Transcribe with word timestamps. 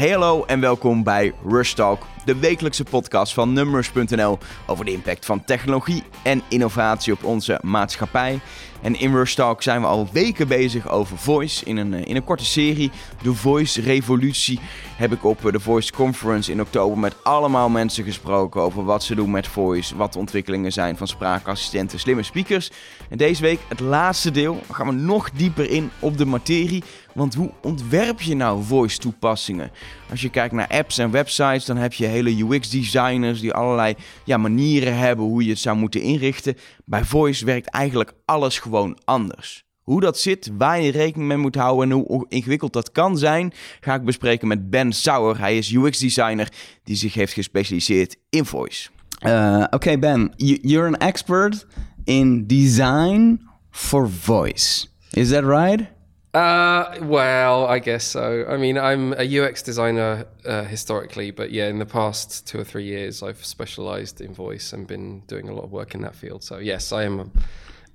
Hey 0.00 0.10
hallo 0.10 0.44
en 0.44 0.60
welkom 0.60 1.02
bij 1.02 1.32
Rush 1.46 1.72
Talk, 1.72 2.06
de 2.24 2.38
wekelijkse 2.38 2.84
podcast 2.84 3.34
van 3.34 3.52
Numbers.nl 3.52 4.38
over 4.66 4.84
de 4.84 4.92
impact 4.92 5.26
van 5.26 5.44
technologie 5.44 6.02
en 6.22 6.42
innovatie 6.48 7.12
op 7.12 7.24
onze 7.24 7.58
maatschappij. 7.62 8.40
En 8.82 8.98
in 8.98 9.14
Rush 9.14 9.34
Talk 9.34 9.62
zijn 9.62 9.80
we 9.80 9.86
al 9.86 10.08
weken 10.12 10.48
bezig 10.48 10.88
over 10.88 11.18
voice. 11.18 11.64
In 11.64 11.76
een, 11.76 11.94
eh, 11.94 12.06
in 12.06 12.16
een 12.16 12.24
korte 12.24 12.44
serie, 12.44 12.90
de 13.22 13.34
Voice 13.34 13.80
Revolutie, 13.80 14.60
heb 14.96 15.12
ik 15.12 15.24
op 15.24 15.46
eh, 15.46 15.52
de 15.52 15.60
Voice 15.60 15.92
Conference 15.92 16.52
in 16.52 16.60
oktober 16.60 16.98
met 16.98 17.14
allemaal 17.22 17.68
mensen 17.68 18.04
gesproken 18.04 18.60
over 18.60 18.84
wat 18.84 19.02
ze 19.02 19.14
doen 19.14 19.30
met 19.30 19.46
voice, 19.46 19.96
wat 19.96 20.12
de 20.12 20.18
ontwikkelingen 20.18 20.72
zijn 20.72 20.96
van 20.96 21.06
spraakassistenten, 21.06 22.00
slimme 22.00 22.22
speakers. 22.22 22.70
En 23.08 23.16
deze 23.16 23.42
week, 23.42 23.60
het 23.68 23.80
laatste 23.80 24.30
deel, 24.30 24.60
gaan 24.72 24.86
we 24.86 24.92
nog 24.92 25.30
dieper 25.30 25.70
in 25.70 25.90
op 25.98 26.18
de 26.18 26.26
materie. 26.26 26.84
Want 27.12 27.34
hoe 27.34 27.50
ontwerp 27.62 28.20
je 28.20 28.34
nou 28.34 28.62
voice 28.64 28.98
toepassingen? 28.98 29.70
Als 30.10 30.20
je 30.20 30.30
kijkt 30.30 30.54
naar 30.54 30.68
apps 30.68 30.98
en 30.98 31.10
websites, 31.10 31.64
dan 31.64 31.76
heb 31.76 31.92
je 31.92 32.06
hele 32.06 32.42
UX-designers 32.42 33.40
die 33.40 33.52
allerlei 33.52 33.94
ja, 34.24 34.36
manieren 34.36 34.96
hebben 34.96 35.24
hoe 35.24 35.44
je 35.44 35.50
het 35.50 35.58
zou 35.58 35.76
moeten 35.76 36.00
inrichten. 36.00 36.56
Bij 36.84 37.04
voice 37.04 37.44
werkt 37.44 37.68
eigenlijk 37.68 38.12
alles 38.24 38.58
gewoon 38.58 38.98
anders. 39.04 39.64
Hoe 39.82 40.00
dat 40.00 40.18
zit, 40.18 40.50
waar 40.58 40.80
je 40.80 40.90
rekening 40.90 41.28
mee 41.28 41.36
moet 41.36 41.54
houden 41.54 41.90
en 41.90 42.04
hoe 42.06 42.26
ingewikkeld 42.28 42.72
dat 42.72 42.92
kan 42.92 43.18
zijn, 43.18 43.52
ga 43.80 43.94
ik 43.94 44.04
bespreken 44.04 44.48
met 44.48 44.70
Ben 44.70 44.92
Sauer. 44.92 45.38
Hij 45.38 45.58
is 45.58 45.72
UX-designer 45.72 46.52
die 46.84 46.96
zich 46.96 47.14
heeft 47.14 47.32
gespecialiseerd 47.32 48.16
in 48.30 48.44
voice. 48.44 48.88
Uh, 49.26 49.64
okay, 49.70 49.98
Ben, 49.98 50.32
you're 50.36 50.86
an 50.86 50.96
expert 50.96 51.66
in 52.04 52.46
design 52.46 53.40
for 53.70 54.10
voice. 54.10 54.86
Is 55.10 55.28
that 55.28 55.44
right? 55.44 55.98
Uh, 56.32 56.96
well, 57.02 57.66
I 57.66 57.80
guess 57.80 58.04
so. 58.04 58.46
I 58.48 58.56
mean, 58.56 58.78
I'm 58.78 59.12
a 59.14 59.40
UX 59.40 59.62
designer 59.62 60.26
uh, 60.46 60.62
historically, 60.62 61.32
but 61.32 61.50
yeah, 61.50 61.66
in 61.66 61.78
the 61.78 61.86
past 61.86 62.46
two 62.46 62.60
or 62.60 62.64
three 62.64 62.84
years, 62.84 63.22
I've 63.22 63.44
specialized 63.44 64.20
in 64.20 64.32
voice 64.32 64.72
and 64.72 64.86
been 64.86 65.20
doing 65.26 65.48
a 65.48 65.54
lot 65.54 65.64
of 65.64 65.72
work 65.72 65.94
in 65.94 66.02
that 66.02 66.14
field. 66.14 66.44
So 66.44 66.58
yes, 66.58 66.92
I 66.92 67.02
am 67.02 67.18
an 67.18 67.32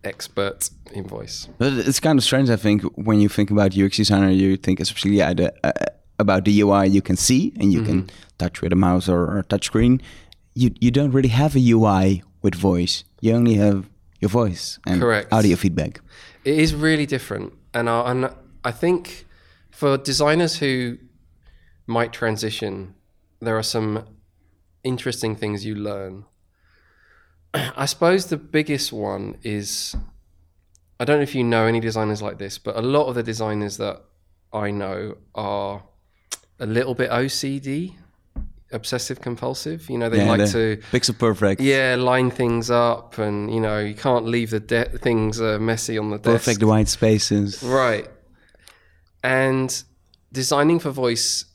expert 0.03 0.69
in 0.91 1.07
voice. 1.07 1.47
But 1.57 1.73
it's 1.73 2.01
kind 2.01 2.19
of 2.19 2.25
strange, 2.25 2.49
I 2.49 2.57
think, 2.57 2.83
when 2.95 3.21
you 3.21 3.29
think 3.29 3.51
about 3.51 3.77
UX 3.77 3.97
designer, 3.97 4.31
you 4.31 4.57
think 4.57 4.81
especially 4.81 5.11
yeah, 5.11 5.33
the, 5.33 5.53
uh, 5.63 5.71
about 6.19 6.43
the 6.43 6.61
UI 6.61 6.87
you 6.87 7.01
can 7.01 7.15
see 7.15 7.53
and 7.59 7.71
you 7.71 7.79
mm 7.79 7.85
-hmm. 7.85 7.89
can 7.89 7.97
mm-hmm. 8.01 8.37
touch 8.37 8.61
with 8.61 8.73
a 8.73 8.75
mouse 8.75 9.11
or, 9.11 9.21
or 9.29 9.37
a 9.37 9.43
touch 9.43 9.65
screen. 9.65 10.01
You 10.53 10.69
you 10.79 10.91
don't 10.91 11.13
really 11.13 11.33
have 11.33 11.57
a 11.59 11.63
UI 11.73 12.23
with 12.41 12.55
voice. 12.55 13.03
You 13.21 13.35
only 13.35 13.57
have 13.57 13.83
your 14.19 14.31
voice 14.31 14.79
and 14.85 15.01
Correct. 15.01 15.31
audio 15.31 15.55
feedback. 15.55 16.01
It 16.43 16.57
is 16.59 16.73
really 16.73 17.05
different 17.05 17.53
and 17.75 17.89
I, 17.89 18.11
and 18.11 18.29
I 18.63 18.71
think 18.71 19.27
for 19.69 19.97
designers 19.97 20.57
who 20.57 20.97
might 21.85 22.13
transition, 22.13 22.95
there 23.41 23.57
are 23.57 23.63
some 23.63 24.05
interesting 24.83 25.35
things 25.35 25.65
you 25.65 25.75
learn. 25.75 26.25
I 27.53 27.85
suppose 27.85 28.27
the 28.27 28.37
biggest 28.37 28.93
one 28.93 29.37
is 29.43 29.95
I 30.99 31.03
don't 31.03 31.17
know 31.17 31.23
if 31.23 31.35
you 31.35 31.43
know 31.43 31.65
any 31.65 31.81
designers 31.81 32.21
like 32.21 32.37
this, 32.37 32.57
but 32.57 32.77
a 32.77 32.81
lot 32.81 33.07
of 33.07 33.15
the 33.15 33.23
designers 33.23 33.77
that 33.77 34.01
I 34.53 34.71
know 34.71 35.17
are 35.35 35.83
a 36.57 36.65
little 36.65 36.95
bit 36.95 37.11
OCD, 37.11 37.95
obsessive 38.71 39.21
compulsive. 39.21 39.89
You 39.89 39.97
know, 39.97 40.09
they 40.09 40.17
yeah, 40.17 40.29
like 40.29 40.51
to 40.51 40.77
pixel 40.91 41.17
perfect. 41.17 41.61
Yeah, 41.61 41.95
line 41.97 42.31
things 42.31 42.69
up, 42.69 43.17
and 43.17 43.53
you 43.53 43.59
know, 43.59 43.79
you 43.79 43.95
can't 43.95 44.25
leave 44.25 44.51
the 44.51 44.59
de- 44.59 44.97
things 44.97 45.39
uh, 45.41 45.57
messy 45.59 45.97
on 45.97 46.09
the 46.09 46.17
desk. 46.17 46.45
Perfect 46.45 46.63
white 46.63 46.87
spaces. 46.87 47.61
Right, 47.63 48.07
and 49.23 49.83
designing 50.31 50.79
for 50.79 50.91
voice. 50.91 51.45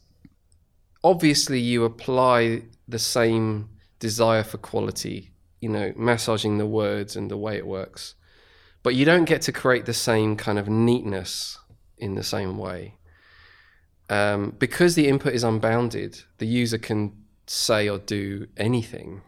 Obviously, 1.02 1.60
you 1.60 1.84
apply 1.84 2.62
the 2.86 2.98
same 2.98 3.70
desire 3.98 4.42
for 4.42 4.58
quality. 4.58 5.32
You 5.60 5.70
know, 5.70 5.92
massaging 5.96 6.58
the 6.58 6.66
words 6.66 7.16
and 7.16 7.30
the 7.30 7.36
way 7.36 7.56
it 7.56 7.66
works, 7.66 8.14
but 8.82 8.94
you 8.94 9.04
don't 9.04 9.26
get 9.26 9.42
to 9.42 9.52
create 9.52 9.84
the 9.84 9.94
same 9.94 10.36
kind 10.36 10.58
of 10.58 10.68
neatness 10.68 11.58
in 11.98 12.14
the 12.14 12.22
same 12.22 12.56
way 12.56 12.94
um, 14.10 14.54
because 14.58 14.94
the 14.96 15.08
input 15.08 15.32
is 15.32 15.42
unbounded, 15.42 16.22
the 16.36 16.46
user 16.46 16.76
can 16.76 17.12
say 17.46 17.88
or 17.88 17.98
do 17.98 18.46
anything. 18.56 19.22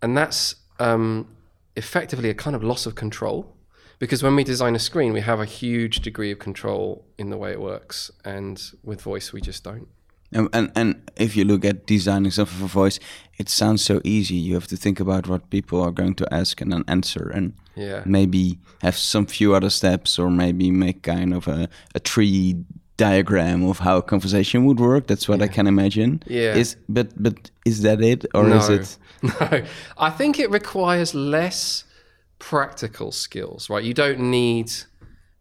And 0.00 0.16
that's 0.16 0.54
um, 0.78 1.26
effectively 1.74 2.30
a 2.30 2.34
kind 2.34 2.54
of 2.54 2.62
loss 2.62 2.86
of 2.86 2.94
control. 2.94 3.52
Because 3.98 4.22
when 4.22 4.36
we 4.36 4.44
design 4.44 4.76
a 4.76 4.78
screen, 4.78 5.14
we 5.14 5.22
have 5.22 5.40
a 5.40 5.46
huge 5.46 6.00
degree 6.00 6.30
of 6.30 6.38
control 6.38 7.06
in 7.16 7.30
the 7.30 7.38
way 7.38 7.50
it 7.52 7.60
works. 7.60 8.10
And 8.24 8.62
with 8.84 9.00
voice, 9.00 9.32
we 9.32 9.40
just 9.40 9.64
don't. 9.64 9.88
And, 10.32 10.50
and, 10.52 10.70
and 10.74 11.10
if 11.16 11.34
you 11.34 11.44
look 11.44 11.64
at 11.64 11.86
designing 11.86 12.30
something 12.30 12.58
for 12.58 12.66
voice, 12.66 13.00
it 13.38 13.48
sounds 13.48 13.82
so 13.82 14.02
easy. 14.04 14.34
You 14.34 14.52
have 14.54 14.66
to 14.66 14.76
think 14.76 15.00
about 15.00 15.28
what 15.28 15.48
people 15.48 15.80
are 15.80 15.92
going 15.92 16.14
to 16.16 16.34
ask 16.34 16.60
and 16.60 16.72
then 16.72 16.84
answer, 16.88 17.30
and 17.32 17.54
yeah. 17.74 18.02
maybe 18.04 18.58
have 18.82 18.96
some 18.98 19.24
few 19.24 19.54
other 19.54 19.70
steps, 19.70 20.18
or 20.18 20.30
maybe 20.30 20.70
make 20.70 21.02
kind 21.02 21.32
of 21.32 21.48
a, 21.48 21.68
a 21.94 22.00
tree 22.00 22.56
diagram 22.96 23.64
of 23.68 23.78
how 23.78 23.98
a 23.98 24.02
conversation 24.02 24.64
would 24.64 24.80
work. 24.80 25.06
That's 25.06 25.28
what 25.28 25.38
yeah. 25.38 25.46
I 25.46 25.48
can 25.48 25.66
imagine. 25.66 26.22
Yeah. 26.26 26.54
Is 26.54 26.76
but 26.88 27.10
but 27.22 27.50
is 27.64 27.82
that 27.82 28.00
it 28.00 28.26
or 28.34 28.44
no. 28.44 28.56
is 28.56 28.68
it? 28.68 28.98
No, 29.22 29.62
I 29.96 30.10
think 30.10 30.38
it 30.38 30.50
requires 30.50 31.14
less 31.14 31.84
practical 32.38 33.12
skills. 33.12 33.70
Right, 33.70 33.82
you 33.82 33.94
don't 33.94 34.20
need 34.20 34.70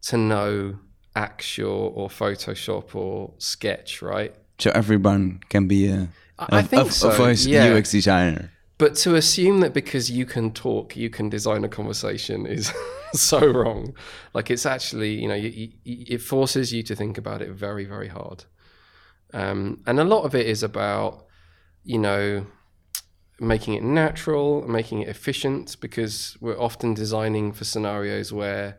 to 0.04 0.18
know 0.18 0.78
Axure 1.16 1.92
or 1.96 2.10
Photoshop 2.10 2.96
or 2.96 3.34
Sketch. 3.38 4.02
Right. 4.02 4.34
So 4.60 4.72
everyone 4.72 5.42
can 5.50 5.68
be 5.68 5.88
a. 5.88 6.08
I 6.40 6.60
a, 6.60 6.64
think 6.64 6.88
a, 6.88 6.92
so. 6.92 7.12
A 7.12 7.16
voice 7.16 7.46
yeah. 7.46 7.66
UX 7.66 7.92
designer. 7.92 8.52
But 8.78 8.96
to 8.96 9.16
assume 9.16 9.62
that 9.62 9.74
because 9.74 10.12
you 10.12 10.26
can 10.26 10.52
talk, 10.52 10.98
you 10.98 11.10
can 11.10 11.30
design 11.30 11.64
a 11.64 11.70
conversation 11.70 12.46
is 12.46 12.74
so 13.14 13.46
wrong. 13.46 13.96
Like 14.34 14.52
it's 14.52 14.66
actually, 14.66 15.14
you 15.14 15.30
know, 15.30 15.36
you, 15.36 15.72
you, 15.84 16.06
it 16.08 16.22
forces 16.22 16.74
you 16.74 16.84
to 16.84 16.96
think 16.96 17.18
about 17.18 17.42
it 17.42 17.52
very, 17.52 17.86
very 17.86 18.10
hard. 18.10 18.44
Um, 19.34 19.82
and 19.88 20.00
a 20.00 20.04
lot 20.04 20.24
of 20.24 20.36
it 20.36 20.46
is 20.46 20.62
about, 20.62 21.26
you 21.84 21.98
know, 21.98 22.48
making 23.40 23.76
it 23.76 23.84
natural, 23.84 24.68
making 24.68 25.02
it 25.02 25.08
efficient, 25.08 25.78
because 25.80 26.38
we're 26.42 26.60
often 26.60 26.94
designing 26.94 27.54
for 27.54 27.64
scenarios 27.64 28.34
where 28.34 28.78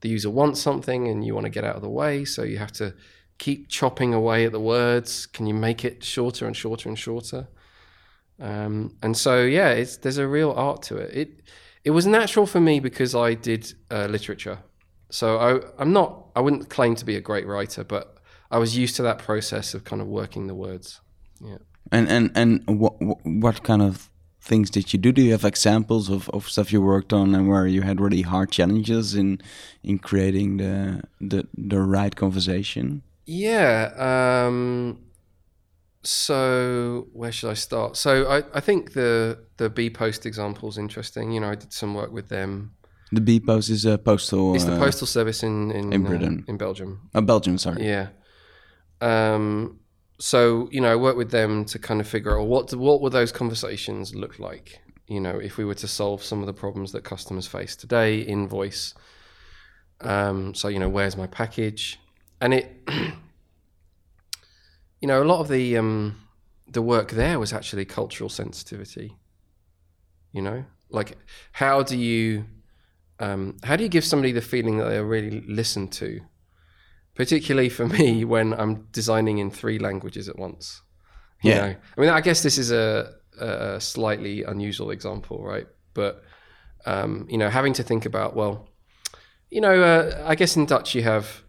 the 0.00 0.08
user 0.08 0.30
wants 0.30 0.60
something 0.60 1.08
and 1.08 1.24
you 1.24 1.34
want 1.34 1.44
to 1.44 1.50
get 1.50 1.64
out 1.64 1.76
of 1.76 1.82
the 1.82 1.88
way. 1.88 2.24
So 2.24 2.42
you 2.42 2.58
have 2.58 2.72
to 2.72 2.94
keep 3.38 3.68
chopping 3.68 4.12
away 4.12 4.44
at 4.44 4.52
the 4.52 4.60
words. 4.60 5.26
Can 5.26 5.46
you 5.46 5.54
make 5.54 5.84
it 5.84 6.02
shorter 6.02 6.46
and 6.46 6.56
shorter 6.56 6.88
and 6.88 6.98
shorter? 6.98 7.48
Um, 8.40 8.96
and 9.02 9.16
so, 9.16 9.44
yeah, 9.44 9.70
it's, 9.70 9.96
there's 9.98 10.18
a 10.18 10.28
real 10.28 10.52
art 10.52 10.82
to 10.82 10.96
it. 10.96 11.16
It 11.16 11.42
it 11.86 11.90
was 11.90 12.04
natural 12.04 12.46
for 12.46 12.60
me 12.60 12.80
because 12.80 13.14
I 13.14 13.34
did 13.34 13.72
uh, 13.92 14.06
literature. 14.06 14.58
So 15.08 15.38
I, 15.38 15.60
I'm 15.80 15.92
not. 15.92 16.26
I 16.34 16.40
wouldn't 16.40 16.68
claim 16.68 16.96
to 16.96 17.04
be 17.04 17.14
a 17.14 17.20
great 17.20 17.46
writer, 17.46 17.84
but 17.84 18.18
I 18.50 18.58
was 18.58 18.76
used 18.76 18.96
to 18.96 19.02
that 19.02 19.18
process 19.18 19.72
of 19.72 19.84
kind 19.84 20.02
of 20.02 20.08
working 20.08 20.48
the 20.48 20.54
words. 20.54 21.00
Yeah. 21.40 21.58
And 21.92 22.08
and 22.08 22.30
and 22.34 22.80
what 22.80 22.94
what 23.22 23.62
kind 23.62 23.82
of 23.82 24.10
things 24.40 24.68
did 24.70 24.92
you 24.92 24.98
do? 24.98 25.12
Do 25.12 25.22
you 25.22 25.30
have 25.30 25.44
examples 25.44 26.10
of, 26.10 26.28
of 26.30 26.48
stuff 26.48 26.72
you 26.72 26.82
worked 26.82 27.12
on 27.12 27.34
and 27.34 27.48
where 27.48 27.66
you 27.68 27.82
had 27.82 28.00
really 28.00 28.22
hard 28.22 28.50
challenges 28.50 29.14
in 29.14 29.40
in 29.84 29.98
creating 29.98 30.56
the 30.56 31.02
the 31.20 31.46
the 31.54 31.80
right 31.80 32.16
conversation? 32.16 33.02
Yeah. 33.26 33.92
Um, 33.96 34.98
so 36.06 37.08
where 37.12 37.32
should 37.32 37.50
I 37.50 37.54
start? 37.54 37.96
So 37.96 38.26
I, 38.28 38.42
I 38.54 38.60
think 38.60 38.92
the 38.92 39.38
the 39.56 39.68
bpost 39.68 40.26
example 40.26 40.68
is 40.68 40.78
interesting. 40.78 41.32
You 41.32 41.40
know, 41.40 41.50
I 41.50 41.54
did 41.54 41.72
some 41.72 41.94
work 41.94 42.12
with 42.12 42.28
them. 42.28 42.72
The 43.12 43.20
bpost 43.20 43.70
is 43.70 43.84
a 43.84 43.98
postal. 43.98 44.54
It's 44.54 44.64
the 44.64 44.76
uh, 44.76 44.78
postal 44.78 45.06
service 45.06 45.42
in 45.42 45.70
in, 45.70 45.92
in 45.92 46.04
Britain, 46.04 46.44
uh, 46.46 46.50
in 46.50 46.56
Belgium. 46.56 47.08
Uh, 47.14 47.20
Belgium, 47.20 47.58
sorry. 47.58 47.86
Yeah. 47.86 48.08
Um. 49.00 49.80
So 50.18 50.68
you 50.70 50.80
know, 50.80 50.92
I 50.92 50.96
worked 50.96 51.18
with 51.18 51.30
them 51.30 51.64
to 51.66 51.78
kind 51.78 52.00
of 52.00 52.08
figure 52.08 52.38
out 52.38 52.46
what 52.46 52.72
what 52.74 53.00
would 53.00 53.12
those 53.12 53.32
conversations 53.32 54.14
look 54.14 54.38
like. 54.38 54.80
You 55.08 55.20
know, 55.20 55.38
if 55.38 55.56
we 55.56 55.64
were 55.64 55.74
to 55.74 55.88
solve 55.88 56.22
some 56.22 56.40
of 56.40 56.46
the 56.46 56.52
problems 56.52 56.92
that 56.92 57.04
customers 57.04 57.46
face 57.46 57.76
today, 57.76 58.20
invoice. 58.20 58.94
Um. 60.00 60.54
So 60.54 60.68
you 60.68 60.78
know, 60.78 60.88
where's 60.88 61.16
my 61.16 61.26
package? 61.26 61.98
And 62.40 62.54
it. 62.54 62.88
you 65.00 65.08
know, 65.08 65.22
a 65.22 65.24
lot 65.24 65.40
of 65.40 65.48
the 65.48 65.76
um, 65.76 66.16
the 66.66 66.82
work 66.82 67.10
there 67.10 67.38
was 67.38 67.52
actually 67.52 67.84
cultural 67.84 68.30
sensitivity. 68.30 69.16
You 70.32 70.42
know, 70.42 70.64
like 70.90 71.16
how 71.52 71.82
do 71.82 71.96
you 71.96 72.44
um, 73.18 73.56
how 73.62 73.76
do 73.76 73.82
you 73.82 73.88
give 73.88 74.04
somebody 74.04 74.32
the 74.32 74.40
feeling 74.40 74.78
that 74.78 74.88
they're 74.88 75.04
really 75.04 75.42
listened 75.42 75.92
to? 75.92 76.20
Particularly 77.14 77.68
for 77.68 77.86
me, 77.98 78.24
when 78.24 78.52
I'm 78.54 78.88
designing 78.92 79.38
in 79.38 79.50
three 79.50 79.78
languages 79.78 80.28
at 80.28 80.38
once. 80.38 80.82
You 81.42 81.50
yeah, 81.50 81.60
know? 81.60 81.76
I 81.96 82.00
mean, 82.00 82.10
I 82.10 82.20
guess 82.20 82.42
this 82.42 82.58
is 82.58 82.70
a, 82.70 83.14
a 83.38 83.80
slightly 83.80 84.42
unusual 84.42 84.90
example, 84.90 85.42
right? 85.42 85.66
But 85.94 86.22
um, 86.86 87.26
you 87.28 87.38
know, 87.38 87.50
having 87.50 87.72
to 87.74 87.82
think 87.82 88.06
about 88.06 88.34
well, 88.34 88.68
you 89.50 89.60
know, 89.60 89.82
uh, 89.82 90.24
I 90.26 90.34
guess 90.34 90.56
in 90.56 90.66
Dutch 90.66 90.94
you 90.94 91.02
have 91.02 91.42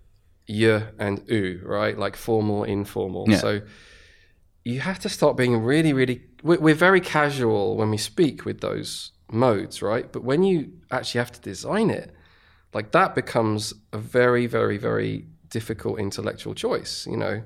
je 0.48 0.82
and 0.98 1.22
u, 1.28 1.62
right? 1.64 1.98
Like 1.98 2.16
formal, 2.16 2.64
informal. 2.64 3.26
Yeah. 3.28 3.38
So 3.38 3.62
you 4.64 4.80
have 4.80 5.00
to 5.00 5.10
start 5.10 5.38
being 5.38 5.58
really, 5.58 5.94
really. 5.94 6.24
We're, 6.44 6.60
we're 6.60 6.76
very 6.76 7.02
casual 7.02 7.78
when 7.78 7.90
we 7.90 7.98
speak 7.98 8.46
with 8.46 8.62
those 8.62 9.12
modes, 9.32 9.82
right? 9.82 10.12
But 10.12 10.24
when 10.24 10.44
you 10.44 10.72
actually 10.92 11.20
have 11.20 11.32
to 11.34 11.42
design 11.42 11.90
it, 11.90 12.14
like 12.74 12.92
that 12.92 13.16
becomes 13.16 13.74
a 13.94 13.98
very, 13.98 14.48
very, 14.48 14.78
very 14.78 15.28
difficult 15.50 16.00
intellectual 16.00 16.54
choice. 16.54 17.08
You 17.08 17.18
know, 17.18 17.44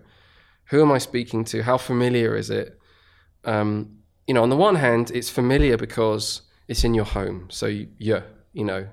who 0.66 0.82
am 0.82 0.92
I 0.92 0.98
speaking 1.00 1.44
to? 1.46 1.64
How 1.64 1.78
familiar 1.78 2.36
is 2.36 2.50
it? 2.50 2.80
Um, 3.46 3.98
you 4.28 4.34
know, 4.34 4.44
on 4.44 4.50
the 4.50 4.56
one 4.56 4.76
hand, 4.76 5.12
it's 5.12 5.30
familiar 5.30 5.78
because 5.78 6.42
it's 6.68 6.84
in 6.84 6.94
your 6.94 7.06
home, 7.06 7.48
so 7.50 7.66
yeah, 7.98 8.22
you 8.54 8.64
know. 8.64 8.88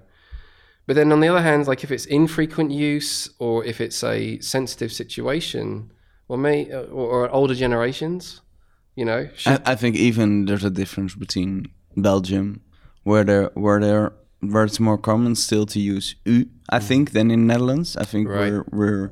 But 0.88 0.94
then 0.96 1.12
on 1.12 1.20
the 1.20 1.28
other 1.28 1.42
hand, 1.42 1.66
like 1.68 1.84
if 1.84 1.90
it's 1.90 2.06
infrequent 2.06 2.70
use 2.94 3.28
or 3.38 3.54
if 3.70 3.78
it's 3.80 4.02
a 4.02 4.40
sensitive 4.40 4.90
situation, 4.90 5.92
well, 6.28 6.38
may 6.40 6.58
or, 6.72 6.84
or 7.24 7.30
older 7.30 7.54
generations, 7.54 8.40
you 8.96 9.04
know. 9.04 9.28
I, 9.46 9.58
I 9.72 9.74
think 9.76 9.96
even 9.96 10.46
there's 10.46 10.64
a 10.64 10.70
difference 10.70 11.14
between 11.24 11.52
Belgium, 11.96 12.62
where 13.04 13.24
there 13.24 13.50
where 13.64 13.80
there 13.80 14.12
where 14.52 14.64
it's 14.64 14.80
more 14.80 14.98
common 14.98 15.34
still 15.36 15.66
to 15.66 15.78
use 15.78 16.16
u. 16.24 16.46
I 16.76 16.80
think 16.80 17.10
than 17.12 17.30
in 17.30 17.46
Netherlands. 17.46 17.96
I 17.96 18.04
think 18.04 18.28
Right. 18.28 18.50
we're 18.52 18.64
we're 18.72 19.10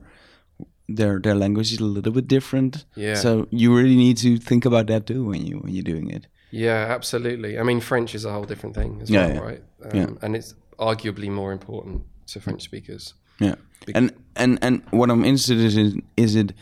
their 0.96 1.20
their 1.20 1.34
language 1.34 1.72
is 1.74 1.80
a 1.80 1.84
little 1.96 2.12
bit 2.12 2.26
different. 2.28 2.86
Yeah. 2.96 3.16
So 3.20 3.46
you 3.50 3.76
really 3.76 3.96
need 3.96 4.16
to 4.18 4.38
think 4.38 4.64
about 4.66 4.86
that 4.86 5.04
too 5.06 5.24
when 5.30 5.46
you 5.46 5.58
when 5.62 5.74
you're 5.74 5.94
doing 5.94 6.10
it. 6.16 6.26
Yeah, 6.50 6.94
absolutely. 6.96 7.58
I 7.58 7.62
mean, 7.64 7.80
French 7.80 8.14
is 8.14 8.24
a 8.24 8.30
whole 8.32 8.44
different 8.46 8.74
thing 8.76 9.00
as 9.02 9.10
Yeah, 9.10 9.26
well, 9.26 9.34
yeah. 9.34 9.40
right? 9.50 9.62
Um, 9.84 9.90
Yeah. 10.00 10.10
And 10.22 10.36
it's 10.36 10.54
arguably 10.78 11.28
more 11.28 11.52
important 11.52 12.02
to 12.28 12.40
French 12.40 12.62
speakers. 12.62 13.14
Yeah. 13.38 13.54
And 13.94 14.12
and 14.34 14.58
and 14.62 14.82
what 14.90 15.10
I'm 15.10 15.24
interested 15.24 15.58
in 15.60 16.02
is 16.16 16.34
it. 16.34 16.52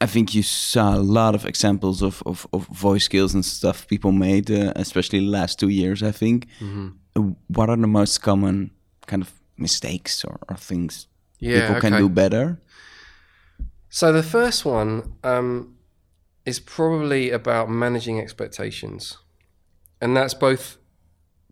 I 0.00 0.06
think 0.06 0.34
you 0.34 0.42
saw 0.42 0.94
a 0.94 1.00
lot 1.00 1.34
of 1.34 1.46
examples 1.46 2.02
of, 2.02 2.22
of, 2.26 2.46
of 2.52 2.66
voice 2.66 3.04
skills 3.04 3.34
and 3.34 3.42
stuff 3.42 3.86
people 3.86 4.12
made, 4.12 4.50
uh, 4.50 4.72
especially 4.76 5.20
the 5.20 5.30
last 5.30 5.58
two 5.58 5.68
years. 5.68 6.02
I 6.02 6.12
think. 6.12 6.46
Mm-hmm. 6.60 7.32
What 7.48 7.70
are 7.70 7.76
the 7.76 7.86
most 7.86 8.20
common 8.20 8.70
kind 9.06 9.22
of 9.22 9.32
mistakes 9.56 10.24
or, 10.24 10.38
or 10.48 10.56
things 10.56 11.06
Yeah, 11.38 11.68
people 11.68 11.80
can 11.80 11.98
do 11.98 12.08
better? 12.08 12.60
So 13.88 14.12
the 14.12 14.22
first 14.22 14.66
one 14.66 15.14
um, 15.24 15.76
is 16.44 16.60
probably 16.60 17.30
about 17.30 17.70
managing 17.70 18.20
expectations, 18.20 19.16
and 20.00 20.14
that's 20.16 20.34
both 20.34 20.76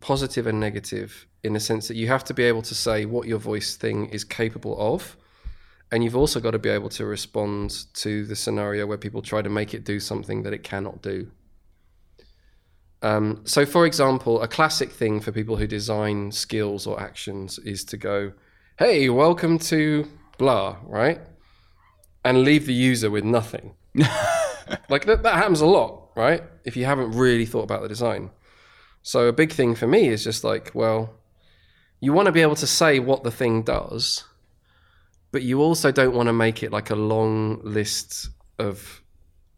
positive 0.04 0.46
and 0.46 0.60
negative 0.60 1.26
in 1.42 1.54
the 1.54 1.60
sense 1.60 1.88
that 1.88 1.96
you 1.96 2.06
have 2.08 2.22
to 2.24 2.34
be 2.34 2.42
able 2.42 2.60
to 2.60 2.74
say 2.74 3.06
what 3.06 3.26
your 3.26 3.38
voice 3.38 3.74
thing 3.74 4.06
is 4.10 4.22
capable 4.22 4.76
of, 4.78 5.16
and 5.90 6.04
you've 6.04 6.16
also 6.16 6.40
got 6.40 6.50
to 6.50 6.58
be 6.58 6.68
able 6.68 6.90
to 6.90 7.06
respond 7.06 7.86
to 7.94 8.26
the 8.26 8.36
scenario 8.36 8.86
where 8.86 8.98
people 8.98 9.22
try 9.22 9.40
to 9.40 9.48
make 9.48 9.72
it 9.72 9.82
do 9.82 9.98
something 9.98 10.42
that 10.42 10.52
it 10.52 10.62
cannot 10.62 11.00
do. 11.00 11.30
Um, 13.00 13.40
so, 13.44 13.64
for 13.64 13.86
example, 13.86 14.42
a 14.42 14.48
classic 14.48 14.90
thing 14.92 15.20
for 15.20 15.32
people 15.32 15.56
who 15.56 15.66
design 15.66 16.32
skills 16.32 16.86
or 16.86 17.00
actions 17.00 17.58
is 17.60 17.82
to 17.84 17.96
go, 17.96 18.32
"Hey, 18.78 19.08
welcome 19.08 19.58
to 19.70 20.06
blah," 20.36 20.76
right? 20.84 21.20
and 22.24 22.42
leave 22.42 22.66
the 22.66 22.72
user 22.72 23.10
with 23.10 23.24
nothing. 23.24 23.74
like 24.88 25.04
that, 25.04 25.22
that 25.22 25.34
happens 25.34 25.60
a 25.60 25.66
lot, 25.66 26.10
right? 26.16 26.42
If 26.64 26.76
you 26.76 26.86
haven't 26.86 27.12
really 27.12 27.46
thought 27.46 27.64
about 27.64 27.82
the 27.82 27.88
design. 27.88 28.30
So 29.04 29.28
a 29.28 29.32
big 29.32 29.52
thing 29.52 29.74
for 29.74 29.86
me 29.86 30.08
is 30.08 30.24
just 30.24 30.44
like, 30.44 30.70
well, 30.72 31.10
you 32.00 32.14
want 32.14 32.24
to 32.26 32.32
be 32.32 32.40
able 32.40 32.56
to 32.56 32.66
say 32.66 32.98
what 32.98 33.22
the 33.22 33.30
thing 33.30 33.62
does, 33.62 34.24
but 35.30 35.42
you 35.42 35.60
also 35.60 35.92
don't 35.92 36.14
want 36.14 36.28
to 36.28 36.32
make 36.32 36.62
it 36.62 36.72
like 36.72 36.88
a 36.88 36.94
long 36.94 37.60
list 37.62 38.30
of 38.58 39.02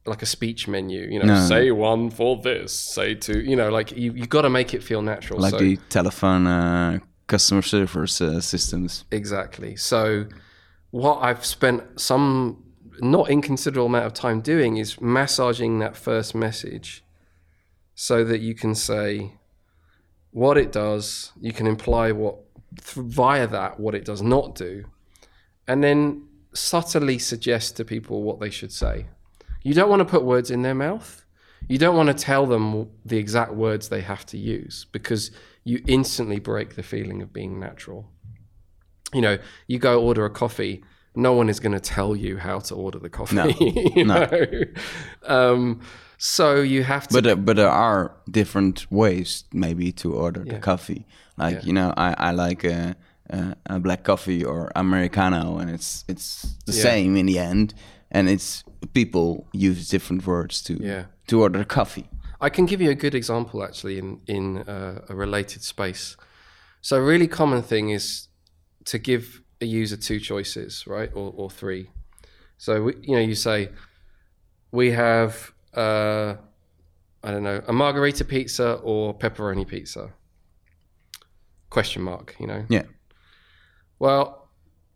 like 0.04 0.22
a 0.22 0.26
speech 0.26 0.66
menu, 0.66 1.06
you 1.08 1.20
know, 1.20 1.26
No. 1.26 1.46
say 1.46 1.70
one 1.70 2.10
for 2.10 2.36
this, 2.42 2.72
say 2.72 3.14
two, 3.14 3.40
you 3.40 3.54
know, 3.54 3.70
like 3.70 3.92
you 3.92 4.12
you 4.14 4.26
got 4.26 4.42
to 4.42 4.50
make 4.50 4.74
it 4.74 4.82
feel 4.82 5.00
natural. 5.00 5.38
Like 5.38 5.52
so, 5.52 5.58
the 5.58 5.76
telephone 5.90 6.48
uh, 6.48 6.98
customer 7.28 7.62
service 7.62 8.20
uh, 8.20 8.40
systems. 8.40 9.04
Exactly. 9.12 9.76
So, 9.76 10.26
what 10.90 11.22
I've 11.22 11.44
spent 11.44 12.00
some 12.00 12.64
not 13.00 13.30
inconsiderable 13.30 13.86
amount 13.86 14.06
of 14.06 14.14
time 14.14 14.40
doing 14.40 14.76
is 14.76 15.00
massaging 15.00 15.78
that 15.78 15.96
first 15.96 16.34
message 16.34 17.04
so 17.96 18.22
that 18.22 18.38
you 18.40 18.54
can 18.54 18.76
say 18.76 19.32
what 20.30 20.56
it 20.56 20.70
does, 20.70 21.32
you 21.40 21.52
can 21.52 21.66
imply 21.66 22.12
what 22.12 22.36
th- 22.76 23.04
via 23.04 23.48
that 23.48 23.80
what 23.80 23.96
it 23.96 24.04
does 24.04 24.22
not 24.22 24.54
do, 24.54 24.84
and 25.66 25.82
then 25.82 26.28
subtly 26.54 27.18
suggest 27.18 27.76
to 27.76 27.84
people 27.84 28.22
what 28.22 28.38
they 28.38 28.50
should 28.50 28.72
say. 28.72 29.06
You 29.64 29.74
don't 29.74 29.90
want 29.90 29.98
to 29.98 30.04
put 30.04 30.22
words 30.22 30.52
in 30.52 30.62
their 30.62 30.74
mouth. 30.74 31.24
You 31.68 31.78
don't 31.78 31.96
want 31.96 32.08
to 32.08 32.14
tell 32.14 32.46
them 32.46 32.88
the 33.04 33.16
exact 33.16 33.54
words 33.54 33.88
they 33.88 34.02
have 34.02 34.24
to 34.26 34.38
use 34.38 34.86
because 34.92 35.32
you 35.64 35.82
instantly 35.88 36.38
break 36.38 36.76
the 36.76 36.84
feeling 36.84 37.20
of 37.22 37.32
being 37.32 37.58
natural 37.58 38.08
you 39.12 39.20
know, 39.20 39.38
you 39.66 39.78
go 39.78 40.02
order 40.02 40.24
a 40.24 40.30
coffee, 40.30 40.82
no 41.14 41.32
one 41.32 41.48
is 41.48 41.60
going 41.60 41.72
to 41.72 41.80
tell 41.80 42.16
you 42.16 42.36
how 42.36 42.58
to 42.58 42.74
order 42.74 42.98
the 42.98 43.08
coffee. 43.08 43.36
No, 43.36 43.46
you 43.60 44.04
no. 44.04 44.28
Um, 45.24 45.80
so 46.18 46.62
you 46.62 46.82
have 46.84 47.06
to. 47.08 47.14
But 47.14 47.26
uh, 47.26 47.36
but 47.36 47.56
there 47.56 47.70
are 47.70 48.10
different 48.30 48.86
ways 48.90 49.44
maybe 49.52 49.92
to 49.92 50.14
order 50.14 50.44
the 50.44 50.58
coffee. 50.58 51.06
Like 51.36 51.64
you 51.66 51.72
know, 51.72 51.92
I 51.96 52.14
I 52.30 52.30
like 52.32 52.64
a, 52.64 52.94
a, 53.30 53.56
a 53.66 53.78
black 53.80 54.02
coffee 54.04 54.44
or 54.44 54.70
americano, 54.74 55.58
and 55.58 55.70
it's 55.70 56.04
it's 56.08 56.42
the 56.66 56.72
Yeah. 56.72 56.82
same 56.82 57.16
in 57.20 57.26
the 57.26 57.38
end. 57.38 57.74
And 58.10 58.28
it's 58.28 58.64
people 58.92 59.46
use 59.52 59.88
different 59.90 60.26
words 60.26 60.62
to 60.62 60.72
Yeah. 60.74 61.04
to 61.26 61.42
order 61.42 61.64
coffee. 61.64 62.04
I 62.40 62.50
can 62.50 62.66
give 62.66 62.80
you 62.84 62.90
a 62.90 62.94
good 62.94 63.14
example 63.14 63.62
actually 63.64 63.98
in 63.98 64.20
in 64.26 64.58
uh, 64.58 65.00
a 65.08 65.14
related 65.14 65.62
space. 65.62 66.16
So 66.80 66.96
a 66.96 67.00
really 67.02 67.28
common 67.28 67.62
thing 67.62 67.90
is 67.90 68.28
to 68.84 68.98
give 68.98 69.24
a 69.60 69.64
user 69.64 69.96
two 69.96 70.20
choices, 70.20 70.84
right, 70.86 71.10
or, 71.14 71.32
or 71.36 71.50
three. 71.50 71.90
So 72.58 72.82
we, 72.84 72.92
you 73.02 73.14
know, 73.16 73.22
you 73.28 73.34
say 73.34 73.68
we 74.70 74.92
have 74.92 75.52
uh, 75.76 76.36
I 77.22 77.30
don't 77.30 77.42
know 77.42 77.60
a 77.66 77.72
margarita 77.72 78.24
pizza 78.24 78.74
or 78.82 79.16
pepperoni 79.16 79.66
pizza. 79.66 80.10
Question 81.70 82.02
mark, 82.02 82.34
you 82.38 82.46
know. 82.46 82.64
Yeah. 82.68 82.84
Well, 83.98 84.48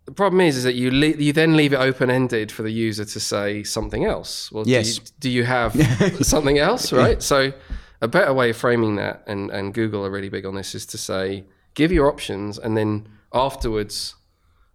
the 0.05 0.13
problem 0.13 0.41
is, 0.41 0.57
is 0.57 0.65
that 0.65 0.75
you 0.75 0.91
le- 0.91 1.17
you 1.19 1.33
then 1.33 1.57
leave 1.57 1.73
it 1.73 1.77
open 1.81 2.11
ended 2.11 2.53
for 2.53 2.63
the 2.63 2.71
user 2.71 3.05
to 3.05 3.21
say 3.21 3.63
something 3.65 4.05
else. 4.05 4.51
Well, 4.53 4.65
Yes. 4.67 4.99
do, 4.99 5.03
you, 5.03 5.11
do 5.21 5.31
you 5.31 5.45
have 5.45 5.73
something 6.27 6.59
else, 6.59 6.93
right? 6.93 7.23
So, 7.23 7.53
a 8.01 8.09
better 8.09 8.33
way 8.33 8.51
of 8.51 8.57
framing 8.57 8.97
that, 8.97 9.23
and 9.27 9.51
and 9.51 9.75
Google 9.75 10.05
are 10.07 10.11
really 10.11 10.29
big 10.31 10.47
on 10.47 10.55
this, 10.55 10.75
is 10.75 10.87
to 10.87 10.99
say 10.99 11.45
give 11.75 11.93
your 11.93 12.09
options, 12.09 12.59
and 12.59 12.77
then 12.77 13.09
afterwards, 13.33 14.15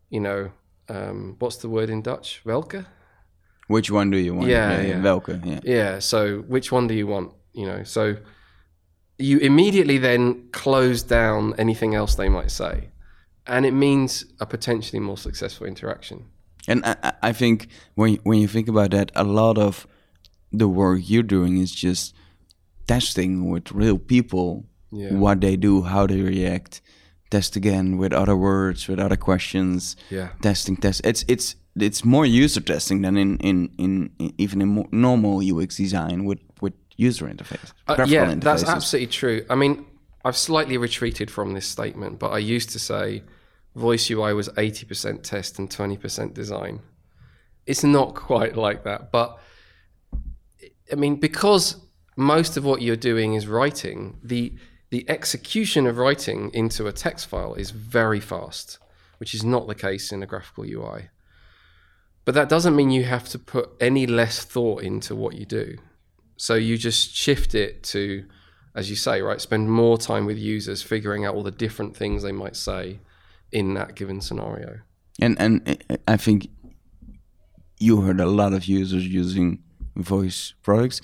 you 0.09 0.19
know, 0.19 0.51
um, 0.89 1.35
what's 1.39 1.57
the 1.57 1.69
word 1.69 1.89
in 1.89 2.01
Dutch? 2.01 2.41
Welke. 2.45 2.85
Which 3.67 3.89
one 3.91 4.11
do 4.11 4.17
you 4.17 4.35
want? 4.35 4.47
Yeah, 4.49 4.81
yeah. 4.81 5.01
Welke? 5.01 5.43
Yeah. 5.45 5.59
Yeah. 5.63 5.99
So 5.99 6.39
which 6.47 6.71
one 6.71 6.87
do 6.87 6.93
you 6.93 7.07
want? 7.07 7.31
You 7.53 7.65
know, 7.65 7.83
so 7.83 8.15
you 9.17 9.37
immediately 9.39 9.97
then 9.97 10.49
close 10.51 11.01
down 11.03 11.53
anything 11.57 11.95
else 11.95 12.15
they 12.15 12.29
might 12.29 12.51
say, 12.51 12.89
and 13.47 13.65
it 13.65 13.71
means 13.73 14.25
a 14.39 14.45
potentially 14.45 14.99
more 14.99 15.17
successful 15.17 15.65
interaction. 15.67 16.25
And 16.67 16.85
I, 16.85 17.13
I- 17.21 17.33
think 17.33 17.67
when 17.95 18.13
you- 18.13 18.19
when 18.23 18.39
you 18.39 18.47
think 18.47 18.67
about 18.67 18.91
that, 18.91 19.11
a 19.15 19.23
lot 19.23 19.57
of 19.57 19.87
the 20.51 20.67
work 20.67 20.99
you're 21.03 21.23
doing 21.23 21.57
is 21.57 21.71
just 21.71 22.13
testing 22.87 23.49
with 23.49 23.71
real 23.71 23.97
people 23.97 24.65
Yeah. 24.91 25.13
what 25.13 25.41
they 25.41 25.57
do, 25.57 25.81
how 25.83 26.07
they 26.07 26.21
react. 26.21 26.81
Test 27.31 27.55
again 27.55 27.97
with 27.97 28.13
other 28.13 28.35
words, 28.35 28.87
with 28.87 28.99
other 28.99 29.17
questions. 29.17 29.95
Yeah. 30.09 30.29
Testing, 30.41 30.77
test. 30.77 31.01
It's 31.03 31.23
it's 31.27 31.55
it's 31.79 32.05
more 32.05 32.25
user 32.25 32.61
testing 32.61 33.01
than 33.01 33.17
in 33.17 33.37
in, 33.37 33.69
in, 33.77 34.11
in 34.19 34.33
even 34.37 34.61
in 34.61 34.87
normal 34.91 35.41
UX 35.41 35.77
design 35.77 36.25
with 36.25 36.39
with 36.61 36.73
user 36.97 37.25
interface. 37.25 37.73
Uh, 37.87 38.05
yeah, 38.07 38.35
that's 38.35 38.63
absolutely 38.63 39.07
true. 39.07 39.45
I 39.49 39.55
mean, 39.55 39.85
I've 40.23 40.37
slightly 40.37 40.77
retreated 40.77 41.29
from 41.29 41.53
this 41.53 41.67
statement, 41.67 42.19
but 42.19 42.31
I 42.31 42.37
used 42.39 42.69
to 42.71 42.79
say 42.79 43.23
voice 43.75 44.09
UI 44.09 44.33
was 44.33 44.47
80% 44.49 45.21
test 45.21 45.59
and 45.59 45.69
20% 45.69 46.33
design. 46.33 46.79
It's 47.65 47.83
not 47.83 48.15
quite 48.15 48.55
like 48.55 48.83
that, 48.85 49.11
but 49.11 49.37
I 50.91 50.95
mean, 50.95 51.17
because 51.17 51.77
most 52.15 52.57
of 52.57 52.63
what 52.63 52.81
you're 52.81 52.95
doing 52.95 53.33
is 53.33 53.47
writing, 53.47 54.19
the 54.23 54.53
the 54.91 55.09
execution 55.09 55.87
of 55.87 55.97
writing 55.97 56.51
into 56.53 56.87
a 56.87 56.91
text 56.91 57.27
file 57.27 57.55
is 57.55 57.71
very 57.71 58.19
fast, 58.19 58.77
which 59.17 59.33
is 59.33 59.43
not 59.43 59.67
the 59.67 59.75
case 59.75 60.11
in 60.11 60.23
a 60.23 60.25
graphical 60.25 60.63
UI. 60.63 61.09
But 62.25 62.33
that 62.35 62.49
doesn't 62.49 62.75
mean 62.75 62.89
you 62.89 63.03
have 63.03 63.29
to 63.29 63.39
put 63.39 63.69
any 63.79 64.07
less 64.07 64.43
thought 64.43 64.81
into 64.81 65.15
what 65.15 65.35
you 65.35 65.45
do. 65.45 65.77
So 66.37 66.55
you 66.55 66.77
just 66.77 67.15
shift 67.15 67.55
it 67.55 67.83
to, 67.83 68.25
as 68.73 68.89
you 68.89 68.95
say, 68.95 69.21
right, 69.21 69.39
spend 69.39 69.71
more 69.71 69.97
time 69.97 70.25
with 70.25 70.37
users 70.37 70.81
figuring 70.81 71.23
out 71.23 71.35
all 71.35 71.43
the 71.43 71.51
different 71.51 71.95
things 71.95 72.23
they 72.23 72.31
might 72.31 72.55
say 72.55 72.99
in 73.51 73.73
that 73.75 73.95
given 73.95 74.21
scenario. 74.21 74.79
And 75.21 75.39
and 75.39 75.83
I- 76.07 76.17
think 76.17 76.49
you 77.79 78.01
heard 78.01 78.19
a 78.19 78.25
lot 78.25 78.53
of 78.53 78.65
users 78.65 79.07
using 79.07 79.59
voice 79.95 80.53
products. 80.61 81.01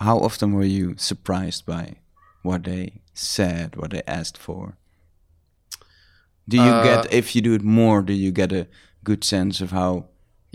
How 0.00 0.18
often 0.18 0.52
were 0.52 0.64
you 0.64 0.94
surprised 0.96 1.64
by 1.66 1.96
what 2.42 2.64
they 2.64 3.02
said, 3.14 3.76
what 3.76 3.90
they 3.90 4.02
asked 4.06 4.38
for? 4.38 4.76
Do 6.48 6.56
you 6.56 6.72
Uh, 6.72 6.82
get 6.82 7.12
if 7.12 7.34
you 7.36 7.42
do 7.42 7.54
it 7.54 7.62
more? 7.62 8.02
Do 8.02 8.12
you 8.12 8.32
get 8.32 8.52
a 8.52 8.66
good 9.04 9.22
sense 9.24 9.60
of 9.60 9.70
how 9.70 10.06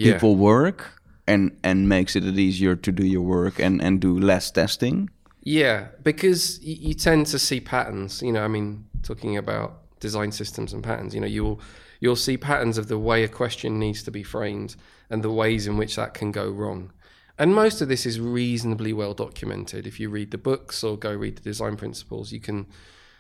Yeah. 0.02 0.14
people 0.14 0.36
work 0.36 1.02
and 1.28 1.52
and 1.64 1.88
makes 1.88 2.16
it 2.16 2.24
easier 2.24 2.76
to 2.76 2.92
do 2.92 3.06
your 3.06 3.22
work 3.22 3.60
and 3.60 3.82
and 3.82 4.02
do 4.02 4.20
less 4.20 4.52
testing? 4.52 5.10
Yeah, 5.44 5.88
because 6.04 6.60
y- 6.64 6.78
you 6.88 6.94
tend 6.94 7.28
to 7.28 7.40
see 7.40 7.60
patterns. 7.60 8.22
You 8.22 8.32
know, 8.32 8.44
I 8.44 8.48
mean, 8.48 8.86
talking 9.04 9.38
about 9.38 9.72
design 10.00 10.32
systems 10.32 10.74
and 10.74 10.84
patterns. 10.84 11.14
You 11.14 11.22
know, 11.22 11.28
you'll 11.28 11.60
you'll 12.00 12.16
see 12.16 12.38
patterns 12.38 12.78
of 12.78 12.88
the 12.88 12.98
way 12.98 13.24
a 13.24 13.28
question 13.28 13.80
needs 13.80 14.04
to 14.04 14.12
be 14.12 14.24
framed 14.24 14.76
and 15.10 15.24
the 15.24 15.32
ways 15.32 15.68
in 15.68 15.78
which 15.78 15.96
that 15.96 16.14
can 16.14 16.32
go 16.32 16.50
wrong. 16.50 16.92
And 17.38 17.56
most 17.56 17.82
of 17.82 17.88
this 17.88 18.06
is 18.06 18.20
reasonably 18.20 18.94
well 18.94 19.14
documented. 19.14 19.88
If 19.88 20.00
you 20.00 20.10
read 20.10 20.32
the 20.32 20.38
books 20.38 20.84
or 20.84 20.98
go 20.98 21.14
read 21.14 21.38
the 21.38 21.42
design 21.42 21.76
principles, 21.76 22.32
you 22.32 22.40
can 22.40 22.68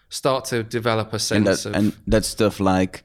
start 0.09 0.45
to 0.45 0.63
develop 0.63 1.11
a 1.11 1.13
And 1.13 1.21
sense 1.21 1.63
that 1.63 1.69
of 1.69 1.75
and 1.75 1.93
that 2.07 2.25
stuff 2.25 2.59
like 2.59 3.03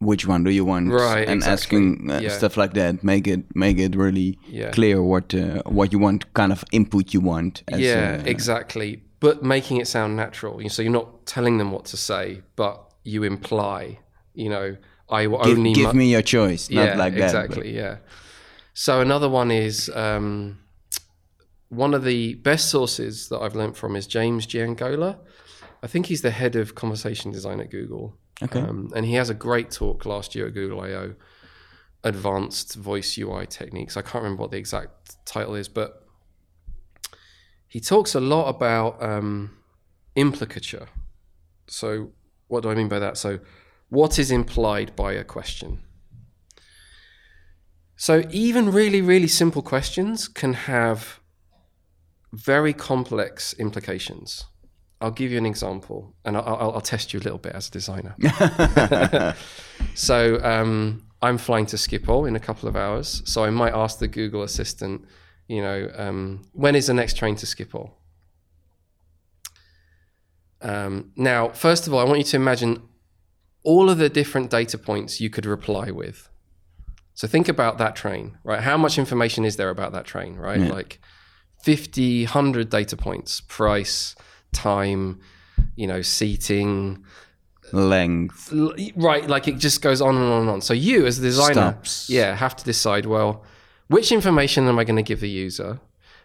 which 0.00 0.26
one 0.26 0.42
do 0.44 0.50
you 0.50 0.64
want? 0.64 0.90
Right, 0.90 1.28
and 1.28 1.38
exactly. 1.40 1.52
asking 1.52 2.10
uh, 2.10 2.20
Yeah. 2.22 2.30
stuff 2.38 2.56
like 2.56 2.72
that 2.74 3.04
make 3.04 3.26
it 3.28 3.40
make 3.54 3.78
it 3.78 3.94
really 3.96 4.38
Yeah. 4.48 4.70
clear 4.70 5.02
what 5.02 5.34
uh, 5.34 5.62
what 5.66 5.92
you 5.92 5.98
want, 6.00 6.24
kind 6.34 6.52
of 6.52 6.64
input 6.72 7.14
you 7.14 7.20
want. 7.20 7.62
as, 7.72 7.80
yeah, 7.80 8.18
uh, 8.20 8.26
exactly. 8.26 9.02
But 9.20 9.42
making 9.42 9.76
it 9.82 9.86
sound 9.86 10.16
natural. 10.16 10.60
So 10.70 10.82
you're 10.82 10.90
not 11.02 11.26
telling 11.26 11.58
them 11.58 11.70
what 11.72 11.84
to 11.92 11.96
say, 11.96 12.40
but 12.56 12.76
you 13.04 13.22
imply, 13.24 13.98
you 14.34 14.48
know, 14.48 14.76
I 15.10 15.26
will 15.26 15.42
Give, 15.44 15.58
only 15.58 15.72
give 15.74 15.92
mu- 15.92 15.98
me 16.00 16.10
your 16.12 16.22
choice, 16.22 16.70
not 16.70 16.84
yeah, 16.86 16.96
like 16.96 17.14
that. 17.16 17.24
exactly. 17.24 17.74
Yeah. 17.76 17.96
So 18.72 19.00
another 19.00 19.28
one 19.28 19.50
is 19.50 19.90
um, 19.94 20.58
one 21.68 21.92
of 21.94 22.02
the 22.04 22.34
best 22.34 22.70
sources 22.70 23.28
that 23.28 23.38
I've 23.40 23.54
learned 23.54 23.76
from 23.76 23.94
is 23.96 24.06
James 24.06 24.46
Giangola. 24.46 25.18
I 25.82 25.86
think 25.86 26.06
he's 26.06 26.22
the 26.22 26.30
head 26.30 26.56
of 26.56 26.74
conversation 26.74 27.30
design 27.32 27.60
at 27.60 27.70
Google. 27.70 28.14
Okay. 28.42 28.60
Um, 28.60 28.90
and 28.94 29.04
he 29.04 29.14
has 29.14 29.30
a 29.30 29.34
great 29.34 29.70
talk 29.70 30.06
last 30.06 30.34
year 30.34 30.46
at 30.46 30.54
Google 30.54 30.80
I/O, 30.80 31.14
Advanced 32.04 32.74
Voice 32.74 33.18
UI 33.18 33.46
Techniques. 33.46 33.96
I 33.96 34.02
can't 34.02 34.22
remember 34.24 34.42
what 34.42 34.50
the 34.50 34.56
exact 34.56 35.24
title 35.26 35.54
is, 35.54 35.68
but 35.68 36.06
he 37.68 37.80
talks 37.80 38.14
a 38.14 38.20
lot 38.20 38.48
about 38.48 39.02
um, 39.02 39.58
implicature. 40.16 40.88
So, 41.66 42.12
what 42.48 42.62
do 42.62 42.70
I 42.70 42.74
mean 42.74 42.88
by 42.88 42.98
that? 42.98 43.16
So, 43.16 43.40
what 43.90 44.18
is 44.18 44.30
implied 44.30 44.96
by 44.96 45.12
a 45.12 45.24
question? 45.24 45.82
So, 47.96 48.24
even 48.30 48.72
really, 48.72 49.02
really 49.02 49.28
simple 49.28 49.62
questions 49.62 50.26
can 50.26 50.54
have 50.54 51.20
very 52.32 52.72
complex 52.72 53.52
implications. 53.54 54.46
I'll 55.00 55.10
give 55.10 55.32
you 55.32 55.38
an 55.38 55.46
example, 55.46 56.14
and 56.24 56.36
I'll, 56.36 56.44
I'll, 56.44 56.72
I'll 56.72 56.80
test 56.80 57.12
you 57.12 57.20
a 57.20 57.22
little 57.22 57.38
bit 57.38 57.52
as 57.52 57.68
a 57.68 57.70
designer. 57.70 58.14
so, 59.94 60.42
um, 60.42 61.04
I'm 61.22 61.38
flying 61.38 61.66
to 61.66 61.76
Schiphol 61.76 62.28
in 62.28 62.36
a 62.36 62.40
couple 62.40 62.68
of 62.68 62.76
hours. 62.76 63.22
So, 63.24 63.44
I 63.44 63.50
might 63.50 63.72
ask 63.72 63.98
the 63.98 64.08
Google 64.08 64.42
Assistant, 64.42 65.06
you 65.48 65.62
know, 65.62 65.90
um, 65.96 66.42
when 66.52 66.74
is 66.74 66.86
the 66.88 66.94
next 66.94 67.16
train 67.16 67.34
to 67.36 67.46
Schiphol? 67.46 67.92
Um, 70.60 71.12
now, 71.16 71.48
first 71.48 71.86
of 71.86 71.94
all, 71.94 72.00
I 72.00 72.04
want 72.04 72.18
you 72.18 72.24
to 72.24 72.36
imagine 72.36 72.82
all 73.62 73.90
of 73.90 73.98
the 73.98 74.08
different 74.08 74.50
data 74.50 74.78
points 74.78 75.20
you 75.20 75.30
could 75.30 75.46
reply 75.46 75.90
with. 75.90 76.28
So 77.14 77.28
think 77.28 77.48
about 77.48 77.78
that 77.78 77.96
train, 77.96 78.38
right? 78.44 78.60
How 78.60 78.76
much 78.76 78.98
information 78.98 79.44
is 79.44 79.56
there 79.56 79.68
about 79.70 79.92
that 79.92 80.06
train, 80.06 80.36
right? 80.36 80.58
Like 80.60 81.00
50, 81.62 82.24
100 82.24 82.70
data 82.70 82.96
points, 82.96 83.42
price, 83.42 84.14
time, 84.52 85.20
you 85.76 85.86
know, 85.86 86.02
seating, 86.02 87.04
Length. 87.72 88.52
L- 88.52 88.74
right 88.96 89.28
like 89.28 89.46
it 89.46 89.58
just 89.58 89.80
goes 89.80 90.00
on 90.00 90.16
and 90.16 90.24
on 90.24 90.40
and 90.40 90.50
on 90.50 90.60
so 90.60 90.74
you 90.74 91.06
as 91.06 91.20
a 91.20 91.22
designer 91.22 91.52
Stops. 91.52 92.10
yeah 92.10 92.34
have 92.34 92.56
to 92.56 92.64
decide 92.64 93.06
well 93.06 93.44
which 93.86 94.10
information 94.10 94.66
am 94.66 94.76
i 94.76 94.82
going 94.82 94.96
to 94.96 95.04
give 95.04 95.20
the 95.20 95.28
user 95.30 95.78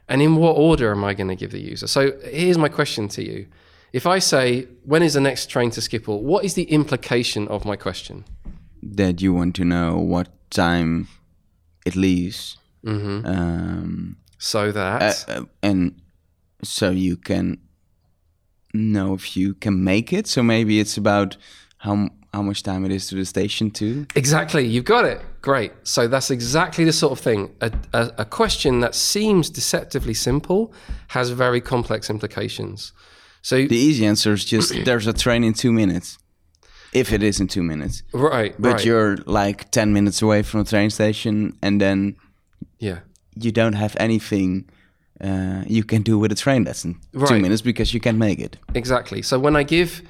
and 0.10 0.24
in 0.24 0.38
what 0.38 0.53
order 0.53 0.89
am 0.91 1.03
i 1.03 1.13
going 1.13 1.27
to 1.27 1.36
give 1.36 1.51
the 1.51 1.60
user 1.62 1.86
so 1.86 2.13
here's 2.24 2.58
my 2.58 2.67
question 2.67 3.08
to 3.10 3.24
you 3.24 3.46
if 3.94 4.08
i 4.08 4.17
say 4.17 4.67
when 4.86 5.03
is 5.03 5.13
the 5.13 5.22
next 5.22 5.48
train 5.48 5.70
to 5.70 5.82
schiphol 5.82 6.20
what 6.20 6.44
is 6.44 6.55
the 6.55 6.63
implication 6.63 7.48
of 7.50 7.63
my 7.63 7.75
question 7.75 8.25
That 8.82 9.22
you 9.22 9.32
want 9.32 9.55
to 9.58 9.65
know 9.65 9.98
what 9.98 10.29
time 10.50 11.08
it 11.86 11.96
leaves. 11.96 12.58
Mm-hmm. 12.86 13.25
Um, 13.25 14.17
so 14.38 14.72
that 14.72 15.25
uh, 15.27 15.32
uh, 15.32 15.46
and 15.62 16.01
so 16.63 16.89
you 16.89 17.17
can 17.17 17.58
know 18.75 19.13
if 19.13 19.36
you 19.36 19.53
can 19.55 19.84
make 19.84 20.13
it. 20.13 20.27
So 20.27 20.44
maybe 20.44 20.79
it's 20.79 20.98
about 20.98 21.38
how 21.77 22.10
how 22.34 22.41
much 22.41 22.63
time 22.63 22.84
it 22.84 22.91
is 22.91 23.08
to 23.08 23.15
the 23.15 23.24
station 23.25 23.72
too. 23.72 24.05
Exactly, 24.15 24.65
you've 24.65 24.84
got 24.84 25.05
it. 25.05 25.22
Great. 25.41 25.72
So 25.84 26.08
that's 26.08 26.29
exactly 26.29 26.84
the 26.84 26.91
sort 26.91 27.13
of 27.13 27.20
thing. 27.20 27.55
A, 27.62 27.72
a, 27.94 28.12
a 28.20 28.25
question 28.25 28.82
that 28.82 28.94
seems 28.94 29.50
deceptively 29.50 30.13
simple 30.13 30.74
has 31.10 31.29
very 31.29 31.62
complex 31.62 32.10
implications. 32.10 32.91
So 33.41 33.55
The 33.67 33.77
easy 33.77 34.05
answer 34.05 34.34
is 34.34 34.44
just 34.44 34.74
there's 34.86 35.08
a 35.08 35.13
train 35.13 35.44
in 35.46 35.53
two 35.53 35.72
minutes. 35.72 36.17
If 36.91 37.12
it 37.13 37.24
is 37.24 37.39
in 37.39 37.48
two 37.48 37.63
minutes. 37.63 38.03
right, 38.13 38.53
But 38.60 38.74
right. 38.74 38.86
you're 38.86 39.17
like 39.25 39.70
10 39.72 39.94
minutes 39.94 40.22
away 40.22 40.44
from 40.44 40.63
the 40.63 40.70
train 40.70 40.89
station 40.89 41.51
and 41.62 41.79
then 41.79 42.15
yeah, 42.79 43.00
you 43.36 43.51
don't 43.51 43.74
have 43.74 43.96
anything 44.00 44.70
uh, 45.22 45.63
you 45.65 45.84
can 45.84 46.01
do 46.01 46.19
with 46.19 46.31
a 46.31 46.36
train 46.36 46.63
lesson 46.63 47.00
in 47.13 47.25
two 47.25 47.39
minutes 47.39 47.62
because 47.62 47.93
you 47.93 48.00
can't 48.00 48.17
make 48.17 48.39
it. 48.39 48.57
exactly. 48.74 49.22
So 49.22 49.39
when 49.39 49.55
I 49.55 49.63
give 49.63 50.01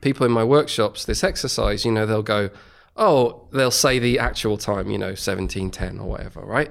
people 0.00 0.26
in 0.26 0.32
my 0.32 0.44
workshops 0.44 1.04
this 1.04 1.22
exercise, 1.24 1.84
you 1.84 1.92
know, 1.92 2.06
they'll 2.06 2.22
go, 2.22 2.50
oh, 2.96 3.48
they'll 3.52 3.70
say 3.70 3.98
the 3.98 4.18
actual 4.18 4.56
time, 4.56 4.90
you 4.90 4.98
know, 4.98 5.14
seventeen 5.14 5.70
ten 5.70 5.98
or 5.98 6.08
whatever, 6.08 6.40
right? 6.40 6.70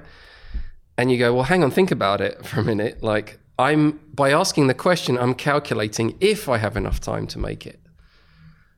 And 0.96 1.10
you 1.10 1.18
go, 1.18 1.34
well, 1.34 1.44
hang 1.44 1.64
on, 1.64 1.70
think 1.70 1.90
about 1.90 2.20
it 2.20 2.44
for 2.46 2.60
a 2.60 2.64
minute. 2.64 3.02
Like 3.02 3.38
I'm 3.58 4.00
by 4.12 4.32
asking 4.32 4.66
the 4.66 4.74
question, 4.74 5.18
I'm 5.18 5.34
calculating 5.34 6.16
if 6.20 6.48
I 6.48 6.58
have 6.58 6.76
enough 6.76 7.00
time 7.00 7.26
to 7.28 7.38
make 7.38 7.66
it. 7.66 7.80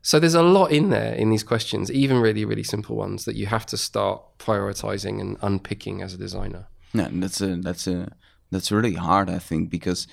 So 0.03 0.21
there's 0.21 0.35
a 0.35 0.43
lot 0.43 0.71
in 0.71 0.91
there 0.91 1.15
in 1.15 1.31
these 1.31 1.43
questions, 1.43 1.91
even 1.91 2.19
really, 2.19 2.45
really 2.45 2.63
simple 2.63 2.95
ones 2.95 3.25
that 3.25 3.35
you 3.35 3.47
have 3.47 3.67
to 3.67 3.77
start 3.77 4.23
prioritizing 4.39 5.21
and 5.21 5.37
unpicking 5.43 6.01
as 6.01 6.15
a 6.15 6.17
designer. 6.17 6.69
No, 6.95 7.09
that's 7.11 7.41
a 7.41 7.57
that's 7.57 7.87
a 7.89 8.13
that's 8.57 8.73
really 8.73 8.95
hard, 8.95 9.29
I 9.29 9.39
think, 9.39 9.71
because 9.71 10.07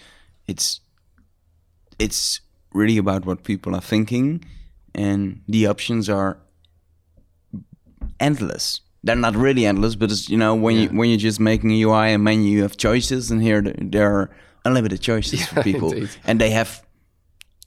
it's 0.48 0.82
it's 1.98 2.42
really 2.74 2.98
about 2.98 3.26
what 3.26 3.44
people 3.44 3.74
are 3.76 3.82
thinking, 3.82 4.44
and 4.94 5.42
the 5.48 5.68
options 5.68 6.10
are 6.10 6.38
endless. 8.20 8.82
They're 9.06 9.16
not 9.16 9.36
really 9.36 9.66
endless, 9.66 9.96
but 9.96 10.12
it's 10.12 10.30
you 10.30 10.38
know 10.38 10.56
when 10.56 10.76
you 10.76 10.88
when 10.90 11.10
you're 11.10 11.26
just 11.30 11.40
making 11.40 11.72
a 11.72 11.82
UI 11.82 12.14
and 12.14 12.24
menu, 12.24 12.50
you 12.58 12.62
have 12.64 12.76
choices, 12.78 13.32
and 13.32 13.42
here 13.42 13.62
there 13.62 14.12
are 14.14 14.30
unlimited 14.66 15.00
choices 15.02 15.46
for 15.46 15.64
people, 15.70 15.92
indeed. 15.94 16.10
and 16.26 16.40
they 16.42 16.50
have 16.50 16.86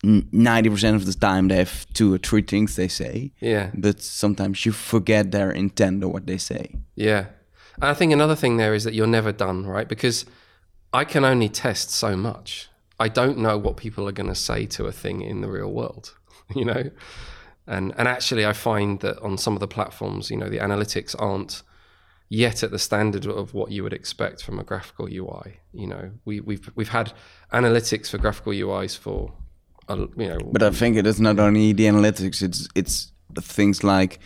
ninety 0.03 0.71
percent 0.71 0.97
of 0.97 1.07
the 1.07 1.15
time 1.15 1.49
they 1.49 1.57
have 1.57 1.87
two 1.95 2.13
or 2.15 2.19
three 2.19 2.43
things 2.43 2.77
they 2.77 2.89
say. 2.89 3.33
Yeah. 3.41 3.71
But 3.75 4.03
sometimes 4.03 4.67
you 4.67 4.73
forget 4.73 5.31
their 5.31 5.51
intent 5.51 6.05
or 6.05 6.09
what 6.09 6.27
they 6.27 6.39
say. 6.39 6.75
Yeah. 6.95 7.27
And 7.77 7.85
I 7.85 7.95
think 7.95 8.13
another 8.13 8.37
thing 8.37 8.57
there 8.57 8.75
is 8.75 8.85
that 8.85 8.95
you're 8.95 9.07
never 9.07 9.33
done, 9.33 9.67
right? 9.67 9.89
Because 9.89 10.25
I 10.97 11.05
can 11.05 11.27
only 11.27 11.51
test 11.51 11.91
so 11.91 12.17
much. 12.17 12.71
I 12.99 13.09
don't 13.09 13.37
know 13.37 13.59
what 13.59 13.77
people 13.77 14.09
are 14.09 14.13
going 14.13 14.31
to 14.31 14.35
say 14.35 14.65
to 14.77 14.87
a 14.87 14.93
thing 14.93 15.21
in 15.21 15.43
the 15.43 15.51
real 15.51 15.71
world, 15.71 16.15
you 16.55 16.65
know? 16.65 16.91
And 17.67 17.93
and 17.99 18.09
actually 18.09 18.47
I 18.47 18.55
find 18.55 19.01
that 19.01 19.19
on 19.21 19.37
some 19.37 19.53
of 19.53 19.61
the 19.61 19.69
platforms, 19.69 20.31
you 20.31 20.39
know, 20.39 20.49
the 20.49 20.57
analytics 20.59 21.15
aren't 21.19 21.63
yet 22.31 22.63
at 22.63 22.71
the 22.71 22.79
standard 22.79 23.27
of 23.27 23.53
what 23.53 23.73
you 23.73 23.83
would 23.83 23.93
expect 23.93 24.43
from 24.43 24.59
a 24.59 24.65
graphical 24.65 25.07
UI. 25.07 25.61
You 25.75 25.87
know, 25.87 26.13
we 26.25 26.41
we've 26.41 26.71
we've 26.77 26.95
had 27.01 27.13
analytics 27.53 28.09
for 28.09 28.17
graphical 28.17 28.53
UIs 28.53 28.97
for 28.97 29.33
a, 29.89 29.97
you 29.97 30.29
know, 30.31 30.39
But 30.51 30.63
I 30.63 30.71
think 30.71 30.97
it 30.97 31.07
is 31.07 31.21
not 31.21 31.39
only 31.39 31.75
the 31.75 31.85
analytics; 31.85 32.41
it's 32.41 32.69
it's 32.75 33.13
things 33.43 33.85
like 33.85 34.19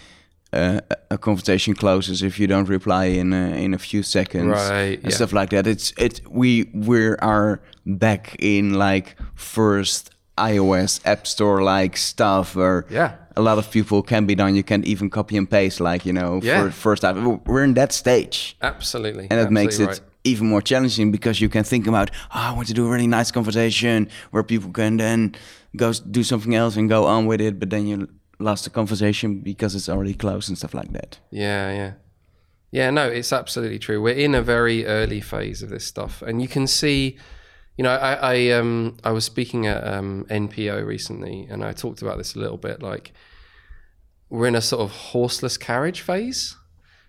uh, 0.53 0.81
a 1.11 1.19
conversation 1.19 1.75
closes 1.75 2.23
if 2.23 2.39
you 2.41 2.47
don't 2.47 2.69
reply 2.69 3.05
in 3.07 3.33
a, 3.33 3.51
in 3.65 3.75
a 3.75 3.79
few 3.79 4.03
seconds, 4.03 4.47
Right, 4.47 4.99
and 5.03 5.05
yeah. 5.11 5.17
stuff 5.17 5.33
like 5.33 5.51
that. 5.51 5.67
It's 5.67 5.93
it 5.99 6.21
we 6.29 6.71
we 6.75 7.15
are 7.19 7.61
back 7.87 8.37
in 8.41 8.75
like 8.75 9.17
first 9.35 10.11
iOS 10.39 11.01
App 11.05 11.27
Store 11.27 11.63
like 11.63 11.97
stuff 11.97 12.57
where 12.57 12.85
Yeah. 12.91 13.13
a 13.37 13.43
lot 13.43 13.59
of 13.59 13.71
people 13.71 14.03
can 14.03 14.27
be 14.27 14.35
done. 14.35 14.55
You 14.55 14.63
can't 14.65 14.85
even 14.87 15.11
copy 15.11 15.37
and 15.37 15.49
paste 15.49 15.81
like 15.81 16.05
you 16.07 16.13
know 16.13 16.41
Yeah. 16.43 16.65
for 16.65 16.71
first 16.71 17.03
time. 17.03 17.41
We're 17.47 17.65
in 17.65 17.75
that 17.75 17.93
stage 17.93 18.57
absolutely. 18.63 19.27
and 19.31 19.39
it 19.41 19.51
makes 19.51 19.79
it 19.79 19.87
right. 19.87 20.01
even 20.25 20.47
more 20.49 20.63
challenging 20.63 21.13
because 21.13 21.41
you 21.41 21.49
can 21.49 21.65
think 21.65 21.87
about 21.87 22.11
oh, 22.35 22.51
I 22.51 22.53
want 22.53 22.69
to 22.69 22.75
do 22.75 22.87
a 22.87 22.91
really 22.91 23.07
nice 23.07 23.31
conversation 23.31 24.09
where 24.33 24.43
people 24.43 24.71
can 24.73 24.97
then 24.97 25.35
go 25.77 25.93
do 25.93 26.23
something 26.25 26.55
else 26.55 26.77
and 26.77 26.89
go 26.89 27.05
on 27.07 27.27
with 27.27 27.41
it, 27.41 27.59
but 27.61 27.71
then 27.71 27.87
you 27.87 28.09
lost 28.41 28.65
the 28.65 28.71
conversation 28.71 29.41
because 29.41 29.75
it's 29.75 29.89
already 29.89 30.15
closed 30.15 30.49
and 30.49 30.59
stuff 30.59 30.75
like 30.75 30.93
that. 30.93 31.19
Yeah, 31.31 31.73
yeah. 31.73 31.93
Yeah, 32.73 32.91
no, 32.91 33.09
it's 33.09 33.33
absolutely 33.33 33.79
true. 33.79 34.01
We're 34.01 34.15
in 34.15 34.35
a 34.35 34.43
very 34.43 34.87
early 34.87 35.21
phase 35.21 35.63
of 35.63 35.71
this 35.71 35.85
stuff, 35.85 36.23
and 36.23 36.41
you 36.41 36.49
can 36.49 36.67
see. 36.67 37.19
You 37.77 37.85
know, 37.85 37.91
I 37.91 38.13
I, 38.15 38.51
um, 38.51 38.99
I 39.05 39.11
was 39.11 39.25
speaking 39.25 39.67
at 39.67 39.87
um, 39.87 40.27
NPO 40.29 40.85
recently, 40.85 41.47
and 41.51 41.65
I 41.65 41.73
talked 41.73 42.03
about 42.03 42.19
this 42.19 42.35
a 42.35 42.39
little 42.39 42.59
bit. 42.59 42.83
Like, 42.83 43.13
we're 44.29 44.47
in 44.47 44.55
a 44.55 44.61
sort 44.61 44.83
of 44.83 44.91
horseless 44.91 45.57
carriage 45.57 46.03
phase, 46.03 46.57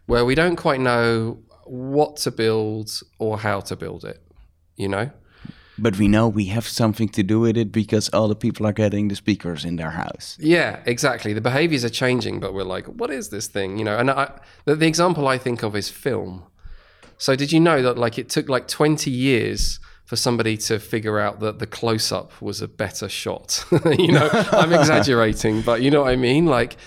where 0.06 0.24
we 0.24 0.34
don't 0.34 0.56
quite 0.56 0.80
know 0.80 1.44
what 1.66 2.18
to 2.18 2.32
build 2.32 2.90
or 3.20 3.40
how 3.40 3.60
to 3.62 3.76
build 3.76 4.06
it. 4.06 4.22
You 4.76 4.88
know, 4.88 5.12
But 5.78 5.98
we 5.98 6.08
know 6.08 6.28
we 6.28 6.46
have 6.46 6.68
something 6.68 7.10
to 7.10 7.24
do 7.24 7.40
with 7.40 7.58
it 7.58 7.72
because 7.72 8.10
all 8.10 8.28
the 8.28 8.36
people 8.36 8.68
are 8.68 8.74
getting 8.74 9.08
the 9.08 9.16
speakers 9.16 9.66
in 9.66 9.78
their 9.78 9.92
house. 9.92 10.38
Yeah, 10.40 10.82
exactly. 10.86 11.34
The 11.34 11.42
behaviors 11.42 11.86
are 11.86 11.90
changing, 11.90 12.40
but 12.40 12.54
we're 12.54 12.64
like, 12.64 12.86
what 12.86 13.10
is 13.10 13.30
this 13.30 13.48
thing? 13.48 13.78
You 13.78 13.86
know, 13.86 13.98
and 13.98 14.12
I, 14.12 14.40
the, 14.66 14.76
the 14.76 14.88
example 14.88 15.28
I 15.28 15.38
think 15.38 15.64
of 15.64 15.76
is 15.76 15.90
film. 15.90 16.44
So 17.18 17.36
did 17.36 17.52
you 17.52 17.60
know 17.60 17.82
that 17.82 17.98
like 17.98 18.18
it 18.18 18.30
took 18.30 18.50
like 18.50 18.68
20 18.68 19.10
years 19.10 19.80
for 20.06 20.16
somebody 20.16 20.58
to 20.58 20.80
figure 20.80 21.20
out 21.20 21.40
that 21.40 21.60
the 21.60 21.68
close 21.68 22.12
up 22.12 22.42
was 22.42 22.62
a 22.62 22.68
better 22.68 23.08
shot? 23.08 23.64
you 23.98 24.12
know, 24.12 24.30
I'm 24.52 24.74
exaggerating, 24.74 25.62
but 25.62 25.82
you 25.82 25.90
know 25.90 26.02
what 26.02 26.12
I 26.12 26.16
mean? 26.16 26.46
Like 26.48 26.78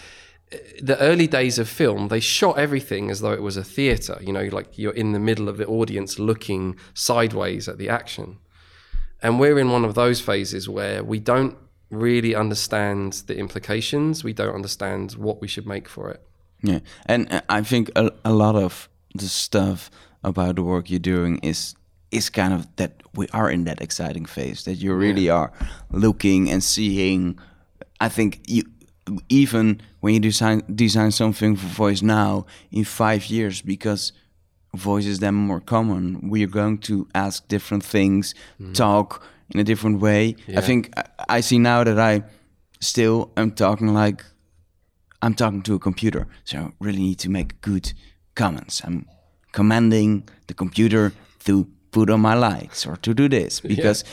the 0.80 0.98
early 1.00 1.26
days 1.26 1.58
of 1.58 1.68
film, 1.68 2.08
they 2.08 2.20
shot 2.20 2.58
everything 2.58 3.10
as 3.10 3.20
though 3.20 3.32
it 3.32 3.42
was 3.42 3.56
a 3.56 3.64
theater, 3.64 4.18
you 4.20 4.32
know, 4.32 4.44
like 4.44 4.78
you're 4.78 4.92
in 4.92 5.12
the 5.12 5.18
middle 5.18 5.48
of 5.48 5.56
the 5.56 5.66
audience 5.66 6.18
looking 6.18 6.76
sideways 6.92 7.68
at 7.68 7.78
the 7.78 7.88
action. 7.88 8.38
And 9.24 9.40
we're 9.40 9.58
in 9.58 9.70
one 9.70 9.86
of 9.86 9.94
those 9.94 10.20
phases 10.20 10.68
where 10.68 11.02
we 11.02 11.18
don't 11.18 11.56
really 11.90 12.34
understand 12.34 13.24
the 13.26 13.38
implications. 13.38 14.22
We 14.22 14.34
don't 14.34 14.54
understand 14.54 15.12
what 15.12 15.40
we 15.40 15.48
should 15.48 15.66
make 15.66 15.88
for 15.88 16.10
it. 16.10 16.20
Yeah, 16.62 16.80
and 17.06 17.32
uh, 17.32 17.40
I 17.48 17.62
think 17.62 17.90
a, 17.96 18.12
a 18.22 18.32
lot 18.32 18.54
of 18.54 18.90
the 19.14 19.24
stuff 19.24 19.90
about 20.22 20.56
the 20.56 20.62
work 20.62 20.90
you're 20.90 20.98
doing 20.98 21.38
is 21.38 21.74
is 22.10 22.28
kind 22.28 22.52
of 22.52 22.66
that 22.76 23.02
we 23.14 23.26
are 23.32 23.50
in 23.50 23.64
that 23.64 23.80
exciting 23.80 24.26
phase 24.26 24.64
that 24.64 24.74
you 24.74 24.94
really 24.94 25.30
are 25.30 25.52
looking 25.90 26.50
and 26.50 26.62
seeing. 26.62 27.38
I 28.00 28.10
think 28.10 28.40
you 28.46 28.64
even 29.30 29.80
when 30.00 30.14
you 30.14 30.20
design 30.20 30.62
design 30.74 31.12
something 31.12 31.56
for 31.56 31.66
voice 31.66 32.02
now 32.02 32.44
in 32.70 32.84
five 32.84 33.26
years 33.26 33.62
because 33.62 34.12
voice 34.74 35.06
is 35.06 35.18
then 35.18 35.34
more 35.34 35.60
common. 35.60 36.28
We 36.28 36.42
are 36.44 36.48
going 36.48 36.78
to 36.78 37.06
ask 37.14 37.46
different 37.48 37.84
things, 37.84 38.34
talk 38.72 39.22
in 39.50 39.60
a 39.60 39.64
different 39.64 40.00
way. 40.00 40.36
I 40.56 40.60
think 40.60 40.90
I, 40.96 41.04
I 41.38 41.40
see 41.42 41.58
now 41.58 41.84
that 41.84 41.98
I 41.98 42.22
still 42.80 43.30
am 43.36 43.50
talking 43.52 43.94
like 43.94 44.24
I'm 45.22 45.34
talking 45.34 45.62
to 45.62 45.74
a 45.74 45.78
computer, 45.78 46.26
so 46.44 46.58
I 46.58 46.70
really 46.80 46.98
need 47.02 47.18
to 47.20 47.30
make 47.30 47.60
good 47.62 47.92
comments. 48.34 48.82
I'm 48.84 49.06
commanding 49.52 50.28
the 50.48 50.54
computer 50.54 51.12
to 51.44 51.66
put 51.92 52.10
on 52.10 52.20
my 52.20 52.34
lights 52.34 52.86
or 52.86 52.96
to 52.96 53.14
do 53.14 53.28
this 53.28 53.60
because 53.74 54.04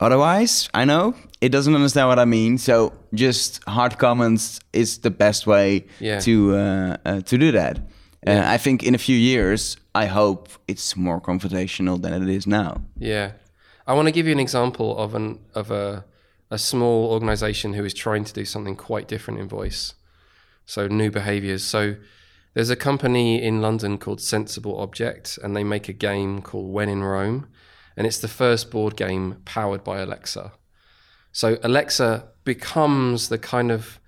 otherwise, 0.00 0.68
I 0.74 0.84
know 0.84 1.14
it 1.40 1.50
doesn't 1.50 1.74
understand 1.74 2.08
what 2.08 2.18
I 2.18 2.24
mean. 2.24 2.58
So 2.58 2.92
just 3.14 3.62
hard 3.68 3.98
comments 3.98 4.60
is 4.72 4.98
the 4.98 5.10
best 5.10 5.46
way 5.46 5.86
Yeah. 6.00 6.20
to 6.20 6.54
uh, 6.56 6.96
uh, 7.04 7.20
to 7.22 7.38
do 7.38 7.52
that. 7.52 7.78
Uh, 8.26 8.42
I 8.54 8.58
think 8.58 8.82
in 8.82 8.94
a 8.94 8.98
few 8.98 9.16
years, 9.16 9.76
I 9.94 10.06
hope 10.06 10.48
it's 10.68 10.96
more 10.96 11.20
conversational 11.20 11.98
than 11.98 12.22
it 12.22 12.28
is 12.28 12.46
now. 12.46 12.82
Yeah. 12.96 13.32
I 13.86 13.94
want 13.94 14.06
to 14.06 14.12
give 14.12 14.26
you 14.26 14.32
an 14.32 14.40
example 14.40 14.96
of 14.98 15.14
an 15.14 15.40
of 15.54 15.70
a 15.70 16.04
a 16.50 16.58
small 16.58 17.12
organization 17.12 17.74
who 17.74 17.84
is 17.84 17.94
trying 17.94 18.24
to 18.24 18.32
do 18.32 18.44
something 18.44 18.76
quite 18.76 19.06
different 19.08 19.40
in 19.40 19.48
voice. 19.48 19.94
So 20.66 20.88
new 20.88 21.10
behaviors. 21.10 21.64
So 21.64 21.96
there's 22.54 22.70
a 22.70 22.76
company 22.76 23.40
in 23.40 23.62
London 23.62 23.98
called 23.98 24.20
Sensible 24.20 24.80
Object 24.80 25.38
and 25.42 25.56
they 25.56 25.64
make 25.64 25.88
a 25.88 25.92
game 25.92 26.42
called 26.42 26.72
When 26.72 26.88
in 26.88 27.02
Rome 27.02 27.48
and 27.96 28.06
it's 28.06 28.18
the 28.18 28.28
first 28.28 28.70
board 28.70 28.96
game 28.96 29.42
powered 29.44 29.84
by 29.84 29.98
Alexa. 29.98 30.52
So 31.32 31.58
Alexa 31.62 32.28
becomes 32.44 33.28
the 33.28 33.38
kind 33.38 33.70
of 33.70 34.00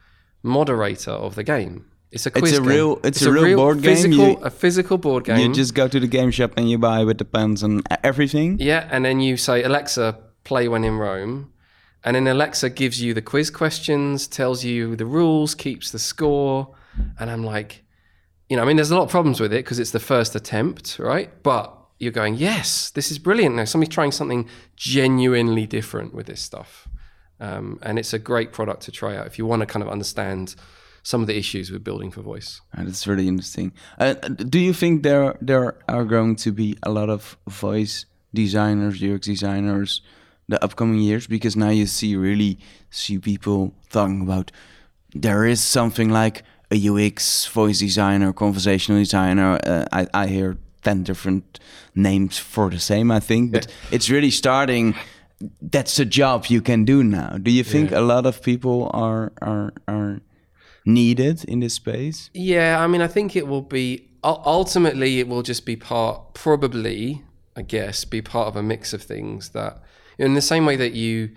moderator 0.43 1.13
of 1.13 1.37
the 1.37 1.45
game. 1.45 1.87
It's 2.13 2.27
a 2.27 2.31
quiz 2.31 2.53
It's 2.53 2.59
a 2.59 2.61
game. 2.61 2.69
real- 2.71 3.01
it's 3.03 3.23
a 3.23 3.33
real 3.33 3.57
board 3.57 3.83
game. 3.83 4.13
You- 4.13 4.37
a 4.43 4.51
physical 4.51 4.99
board 4.99 5.25
game. 5.25 5.39
You 5.39 5.55
just 5.55 5.75
go 5.75 5.89
to 5.89 5.99
the 5.99 6.07
game 6.07 6.31
shop 6.31 6.53
and 6.57 6.71
you 6.71 6.79
buy 6.79 7.05
with 7.05 7.19
the 7.19 7.25
pens 7.25 7.63
and 7.63 7.83
everything. 8.05 8.59
Yeah, 8.61 8.87
and 8.91 9.05
then 9.05 9.21
you 9.21 9.37
say, 9.37 9.63
Alexa, 9.63 10.19
play 10.45 10.69
when 10.69 10.85
in 10.85 10.97
Rome. 10.99 11.51
And 12.05 12.15
then 12.17 12.27
Alexa 12.27 12.71
gives 12.71 13.01
you 13.01 13.15
the 13.15 13.23
quiz 13.23 13.49
questions, 13.51 14.27
tells 14.27 14.65
you 14.65 14.97
the 14.97 15.07
rules, 15.07 15.55
keeps 15.55 15.91
the 15.91 15.99
score. 15.99 16.75
And 17.19 17.31
I'm 17.31 17.45
like, 17.45 17.83
you 18.49 18.57
know, 18.57 18.63
I 18.63 18.67
mean, 18.67 18.77
there's 18.77 18.91
a 18.91 18.97
lot 18.97 19.05
of 19.05 19.11
problems 19.11 19.41
with 19.41 19.53
it 19.53 19.65
because 19.65 19.79
it's 19.79 19.93
the 19.93 20.01
first 20.01 20.35
attempt, 20.35 20.99
right? 20.99 21.31
But 21.43 21.73
you're 21.99 22.13
going, 22.13 22.35
yes, 22.35 22.91
this 22.91 23.11
is 23.13 23.19
brilliant. 23.19 23.55
Now 23.55 23.65
somebody's 23.65 23.95
trying 23.95 24.13
something 24.13 24.49
genuinely 24.77 25.67
different 25.67 26.13
with 26.13 26.27
this 26.27 26.41
stuff. 26.43 26.89
Um, 27.41 27.79
and 27.83 27.99
it's 27.99 28.13
a 28.13 28.19
great 28.19 28.53
product 28.53 28.83
to 28.83 28.93
try 28.93 29.17
out 29.17 29.27
if 29.27 29.39
you 29.39 29.47
want 29.47 29.61
to 29.61 29.67
kind 29.67 29.83
of 29.83 29.89
understand 29.89 30.55
some 31.03 31.21
of 31.21 31.27
the 31.27 31.37
issues 31.37 31.71
with 31.71 31.83
building 31.83 32.11
for 32.11 32.23
voice. 32.23 32.61
Uh, 32.77 32.85
That's 32.85 33.07
really 33.07 33.29
interesting. 33.29 33.73
Uh, 33.99 34.15
do 34.15 34.59
you 34.59 34.73
think 34.73 35.03
there 35.03 35.37
there 35.41 35.77
are 35.89 36.05
going 36.05 36.37
to 36.37 36.53
be 36.53 36.77
a 36.83 36.91
lot 36.91 37.11
of 37.11 37.37
voice 37.49 38.07
designers, 38.33 39.03
UX 39.03 39.27
designers, 39.27 40.03
the 40.49 40.63
upcoming 40.65 41.01
years? 41.01 41.27
Because 41.27 41.57
now 41.57 41.71
you 41.71 41.87
see 41.87 42.17
really 42.17 42.59
see 42.91 43.19
people 43.19 43.75
talking 43.91 44.23
about 44.23 44.53
there 45.15 45.45
is 45.45 45.61
something 45.61 46.11
like 46.11 46.45
a 46.71 46.89
UX 46.89 47.47
voice 47.47 47.81
designer, 47.81 48.33
conversational 48.33 49.01
designer. 49.01 49.59
Uh, 49.67 49.85
I 49.93 50.07
I 50.15 50.27
hear 50.29 50.57
ten 50.83 51.03
different 51.03 51.61
names 51.95 52.39
for 52.39 52.71
the 52.71 52.79
same. 52.79 53.11
I 53.11 53.21
think, 53.21 53.53
but 53.53 53.67
it's 53.91 54.09
really 54.09 54.31
starting. 54.31 54.95
That's 55.61 55.99
a 55.99 56.05
job 56.05 56.47
you 56.47 56.63
can 56.63 56.85
do 56.85 57.03
now. 57.03 57.37
Do 57.43 57.51
you 57.51 57.65
think 57.65 57.91
a 57.91 58.01
lot 58.01 58.27
of 58.27 58.41
people 58.43 58.91
are 58.95 59.33
are 59.41 59.73
are 59.89 60.21
needed 60.85 61.45
in 61.45 61.61
this 61.61 61.75
space? 61.75 62.31
Yeah, 62.35 62.81
I 62.81 62.87
mean, 62.87 63.01
I 63.01 63.09
think 63.09 63.37
it 63.37 63.47
will 63.47 63.63
be 63.63 64.09
ultimately 64.25 65.19
it 65.19 65.29
will 65.29 65.43
just 65.43 65.67
be 65.67 65.77
part, 65.77 66.35
probably, 66.35 67.23
I 67.57 67.63
guess, 67.63 68.05
be 68.05 68.23
part 68.23 68.49
of 68.49 68.57
a 68.57 68.63
mix 68.63 68.93
of 68.93 69.03
things 69.03 69.51
that, 69.51 69.83
in 70.19 70.35
the 70.35 70.41
same 70.41 70.65
way 70.67 70.77
that 70.77 70.93
you, 70.93 71.31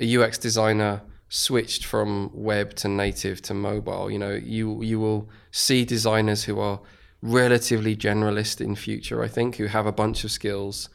a 0.00 0.16
UX 0.16 0.38
designer, 0.38 1.02
switched 1.28 1.84
from 1.84 2.30
web 2.32 2.74
to 2.74 2.88
native 2.88 3.42
to 3.42 3.54
mobile. 3.54 4.10
You 4.10 4.18
know, 4.18 4.32
you 4.32 4.82
you 4.82 4.98
will 4.98 5.28
see 5.50 5.84
designers 5.84 6.44
who 6.44 6.58
are 6.60 6.80
relatively 7.20 7.96
generalist 7.96 8.60
in 8.60 8.76
future. 8.76 9.22
I 9.22 9.28
think 9.28 9.56
who 9.56 9.66
have 9.66 9.86
a 9.86 9.92
bunch 9.92 10.24
of 10.24 10.30
skills, 10.30 10.88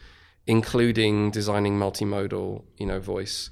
including 0.47 1.31
designing 1.31 1.77
multimodal, 1.77 2.63
you 2.77 2.85
know, 2.85 2.99
voice. 2.99 3.49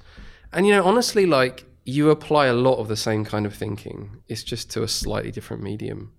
And 0.52 0.66
you 0.66 0.72
know, 0.72 0.84
honestly, 0.84 1.26
like 1.26 1.64
you 1.84 2.10
apply 2.10 2.46
a 2.46 2.52
lot 2.54 2.76
of 2.78 2.88
the 2.88 2.96
same 2.96 3.24
kind 3.24 3.46
of 3.46 3.54
thinking. 3.54 4.22
It's 4.28 4.42
just 4.42 4.70
to 4.72 4.82
a 4.82 4.88
slightly 4.88 5.30
different 5.30 5.62
medium. 5.62 6.12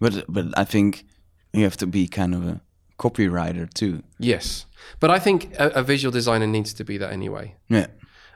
But 0.00 0.24
but 0.28 0.46
I 0.56 0.64
think 0.64 1.04
you 1.52 1.64
have 1.64 1.76
to 1.78 1.86
be 1.86 2.06
kind 2.08 2.34
of 2.34 2.46
a 2.46 2.60
copywriter 2.98 3.72
too. 3.72 4.02
Yes, 4.18 4.66
but 5.00 5.10
I 5.10 5.18
think 5.18 5.54
a, 5.58 5.68
a 5.70 5.82
visual 5.82 6.12
designer 6.12 6.46
needs 6.46 6.72
to 6.74 6.84
be 6.84 6.98
that 6.98 7.12
anyway. 7.12 7.56
Yeah. 7.68 7.86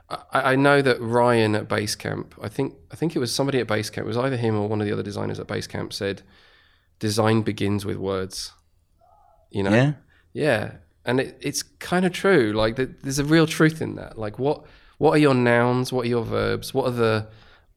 I, 0.09 0.53
I 0.53 0.55
know 0.55 0.81
that 0.81 0.99
Ryan 0.99 1.53
at 1.55 1.67
Basecamp, 1.67 2.31
I 2.41 2.49
think 2.49 2.75
I 2.91 2.95
think 2.95 3.15
it 3.15 3.19
was 3.19 3.33
somebody 3.33 3.59
at 3.59 3.67
Basecamp, 3.67 3.99
it 3.99 4.05
was 4.05 4.17
either 4.17 4.37
him 4.37 4.55
or 4.55 4.67
one 4.67 4.81
of 4.81 4.87
the 4.87 4.93
other 4.93 5.03
designers 5.03 5.39
at 5.39 5.47
Basecamp 5.47 5.93
said, 5.93 6.23
"Design 6.99 7.41
begins 7.43 7.85
with 7.85 7.97
words." 7.97 8.51
You 9.51 9.63
know, 9.63 9.71
Yeah. 9.71 9.93
yeah, 10.33 10.71
and 11.05 11.19
it, 11.19 11.37
it's 11.41 11.63
kind 11.63 12.05
of 12.05 12.11
true. 12.13 12.53
Like 12.53 12.75
th- 12.75 12.89
there's 13.03 13.19
a 13.19 13.23
real 13.25 13.47
truth 13.47 13.81
in 13.81 13.95
that. 13.95 14.17
Like 14.17 14.39
what 14.39 14.65
what 14.99 15.11
are 15.11 15.17
your 15.17 15.33
nouns? 15.33 15.91
What 15.91 16.05
are 16.05 16.09
your 16.09 16.23
verbs? 16.23 16.73
What 16.73 16.85
are 16.85 16.91
the 16.91 17.27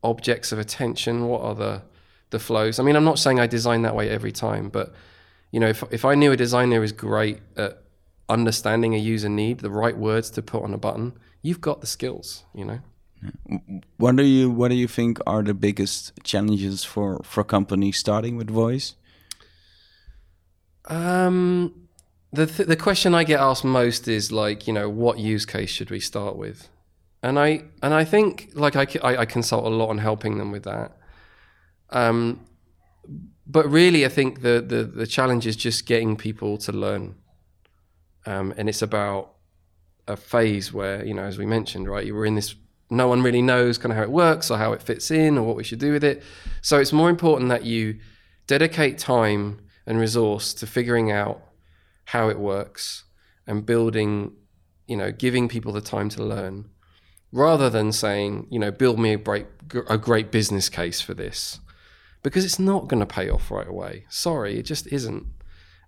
objects 0.02 0.52
of 0.52 0.58
attention? 0.58 1.28
What 1.28 1.40
are 1.40 1.54
the 1.54 1.82
the 2.30 2.38
flows? 2.38 2.78
I 2.78 2.82
mean, 2.82 2.96
I'm 2.96 3.04
not 3.04 3.18
saying 3.18 3.40
I 3.40 3.46
design 3.46 3.82
that 3.82 3.96
way 3.96 4.10
every 4.10 4.32
time, 4.32 4.68
but 4.68 4.92
you 5.52 5.60
know, 5.60 5.68
if 5.68 5.84
if 5.90 6.04
I 6.04 6.14
knew 6.14 6.32
a 6.32 6.36
designer 6.36 6.82
is 6.82 6.92
great 6.92 7.38
at 7.56 7.82
understanding 8.28 8.94
a 8.94 8.98
user 8.98 9.28
need, 9.28 9.60
the 9.60 9.70
right 9.70 9.96
words 9.96 10.30
to 10.30 10.42
put 10.42 10.64
on 10.64 10.74
a 10.74 10.78
button, 10.78 11.12
you've 11.42 11.60
got 11.60 11.80
the 11.80 11.86
skills. 11.86 12.44
You 12.54 12.64
know. 12.64 12.80
What 13.98 14.16
do 14.16 14.24
you 14.24 14.50
what 14.50 14.68
do 14.68 14.74
you 14.74 14.88
think 14.88 15.20
are 15.24 15.44
the 15.44 15.54
biggest 15.54 16.12
challenges 16.24 16.82
for 16.82 17.20
for 17.22 17.44
companies 17.44 17.98
starting 17.98 18.36
with 18.36 18.50
voice? 18.50 18.96
Um, 20.86 21.88
the 22.32 22.46
th- 22.46 22.68
the 22.68 22.76
question 22.76 23.14
I 23.14 23.22
get 23.22 23.38
asked 23.38 23.64
most 23.64 24.08
is 24.08 24.32
like, 24.32 24.66
you 24.66 24.72
know, 24.72 24.88
what 24.88 25.20
use 25.20 25.46
case 25.46 25.70
should 25.70 25.90
we 25.90 26.00
start 26.00 26.34
with? 26.34 26.68
And 27.22 27.38
I 27.38 27.64
and 27.82 27.94
I 27.94 28.04
think 28.04 28.50
like 28.54 28.74
I, 28.76 28.86
I- 29.02 29.18
I 29.18 29.24
consult 29.26 29.64
a 29.64 29.68
lot 29.68 29.88
on 29.90 29.98
helping 29.98 30.38
them 30.38 30.50
with 30.50 30.64
that. 30.64 30.96
Um, 31.90 32.46
but 33.46 33.68
really, 33.70 34.04
I 34.04 34.08
think 34.08 34.42
the, 34.42 34.64
the 34.66 34.84
the 34.84 35.06
challenge 35.06 35.46
is 35.46 35.56
just 35.56 35.86
getting 35.86 36.16
people 36.16 36.58
to 36.58 36.72
learn. 36.72 37.14
Um, 38.26 38.54
and 38.56 38.68
it's 38.68 38.82
about 38.82 39.34
a 40.08 40.16
phase 40.16 40.72
where 40.72 41.04
you 41.04 41.14
know, 41.14 41.22
as 41.22 41.38
we 41.38 41.46
mentioned, 41.46 41.88
right, 41.88 42.04
you 42.06 42.14
were 42.14 42.26
in 42.26 42.34
this. 42.34 42.54
No 42.90 43.08
one 43.08 43.22
really 43.22 43.40
knows 43.40 43.78
kind 43.78 43.90
of 43.90 43.96
how 43.96 44.02
it 44.02 44.10
works 44.10 44.50
or 44.50 44.58
how 44.58 44.72
it 44.74 44.82
fits 44.82 45.10
in 45.10 45.38
or 45.38 45.46
what 45.46 45.56
we 45.56 45.64
should 45.64 45.78
do 45.78 45.92
with 45.92 46.04
it. 46.04 46.22
So 46.60 46.78
it's 46.78 46.92
more 46.92 47.08
important 47.08 47.48
that 47.48 47.64
you 47.64 47.98
dedicate 48.46 48.98
time 48.98 49.60
and 49.86 49.98
resource 49.98 50.52
to 50.54 50.66
figuring 50.66 51.10
out 51.10 51.40
how 52.04 52.28
it 52.28 52.38
works 52.38 53.04
and 53.46 53.64
building, 53.64 54.32
you 54.86 54.96
know, 54.98 55.10
giving 55.10 55.48
people 55.48 55.72
the 55.72 55.80
time 55.80 56.10
to 56.10 56.22
learn 56.22 56.68
rather 57.32 57.70
than 57.70 57.92
saying, 57.92 58.46
you 58.50 58.58
know, 58.58 58.70
build 58.70 58.98
me 58.98 59.14
a 59.14 59.16
great, 59.16 59.46
a 59.88 59.98
great 59.98 60.30
business 60.30 60.68
case 60.68 61.00
for 61.00 61.14
this 61.14 61.60
because 62.22 62.44
it's 62.44 62.58
not 62.58 62.88
going 62.88 63.00
to 63.00 63.06
pay 63.06 63.28
off 63.28 63.50
right 63.50 63.66
away. 63.66 64.04
Sorry, 64.08 64.58
it 64.58 64.62
just 64.62 64.86
isn't. 64.92 65.26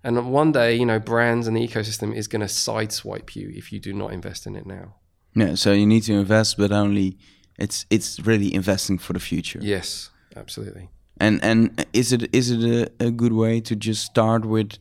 And 0.02 0.32
one 0.32 0.52
day, 0.52 0.74
you 0.74 0.84
know, 0.84 0.98
brands 0.98 1.46
and 1.46 1.56
the 1.56 1.66
ecosystem 1.66 2.14
is 2.14 2.28
going 2.28 2.40
to 2.40 2.46
sideswipe 2.46 3.34
you 3.36 3.50
if 3.54 3.72
you 3.72 3.80
do 3.80 3.92
not 3.92 4.12
invest 4.12 4.46
in 4.46 4.56
it 4.56 4.66
now. 4.66 4.96
Yeah, 5.34 5.54
so 5.54 5.72
you 5.72 5.86
need 5.86 6.02
to 6.02 6.14
invest, 6.14 6.58
but 6.58 6.70
only 6.72 7.18
it's 7.58 7.86
it's 7.90 8.20
really 8.20 8.54
investing 8.54 8.98
for 8.98 9.14
the 9.14 9.20
future. 9.20 9.58
Yes, 9.62 10.10
absolutely. 10.36 10.90
And 11.18 11.42
and 11.42 11.86
is 11.92 12.12
it 12.12 12.34
is 12.34 12.50
it 12.50 12.92
a, 13.00 13.06
a 13.06 13.10
good 13.10 13.32
way 13.32 13.60
to 13.62 13.74
just 13.74 14.04
start 14.04 14.44
with 14.44 14.78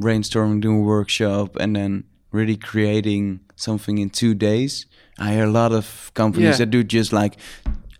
brainstorming, 0.00 0.60
doing 0.60 0.80
a 0.80 0.82
workshop, 0.82 1.56
and 1.56 1.74
then 1.74 2.04
really 2.30 2.56
creating 2.56 3.40
something 3.60 3.98
in 3.98 4.10
two 4.10 4.34
days? 4.34 4.86
I 5.18 5.32
hear 5.32 5.44
a 5.44 5.50
lot 5.50 5.72
of 5.72 6.10
companies 6.14 6.48
Yeah. 6.50 6.56
that 6.58 6.70
do 6.70 6.82
just 6.84 7.12
like 7.12 7.38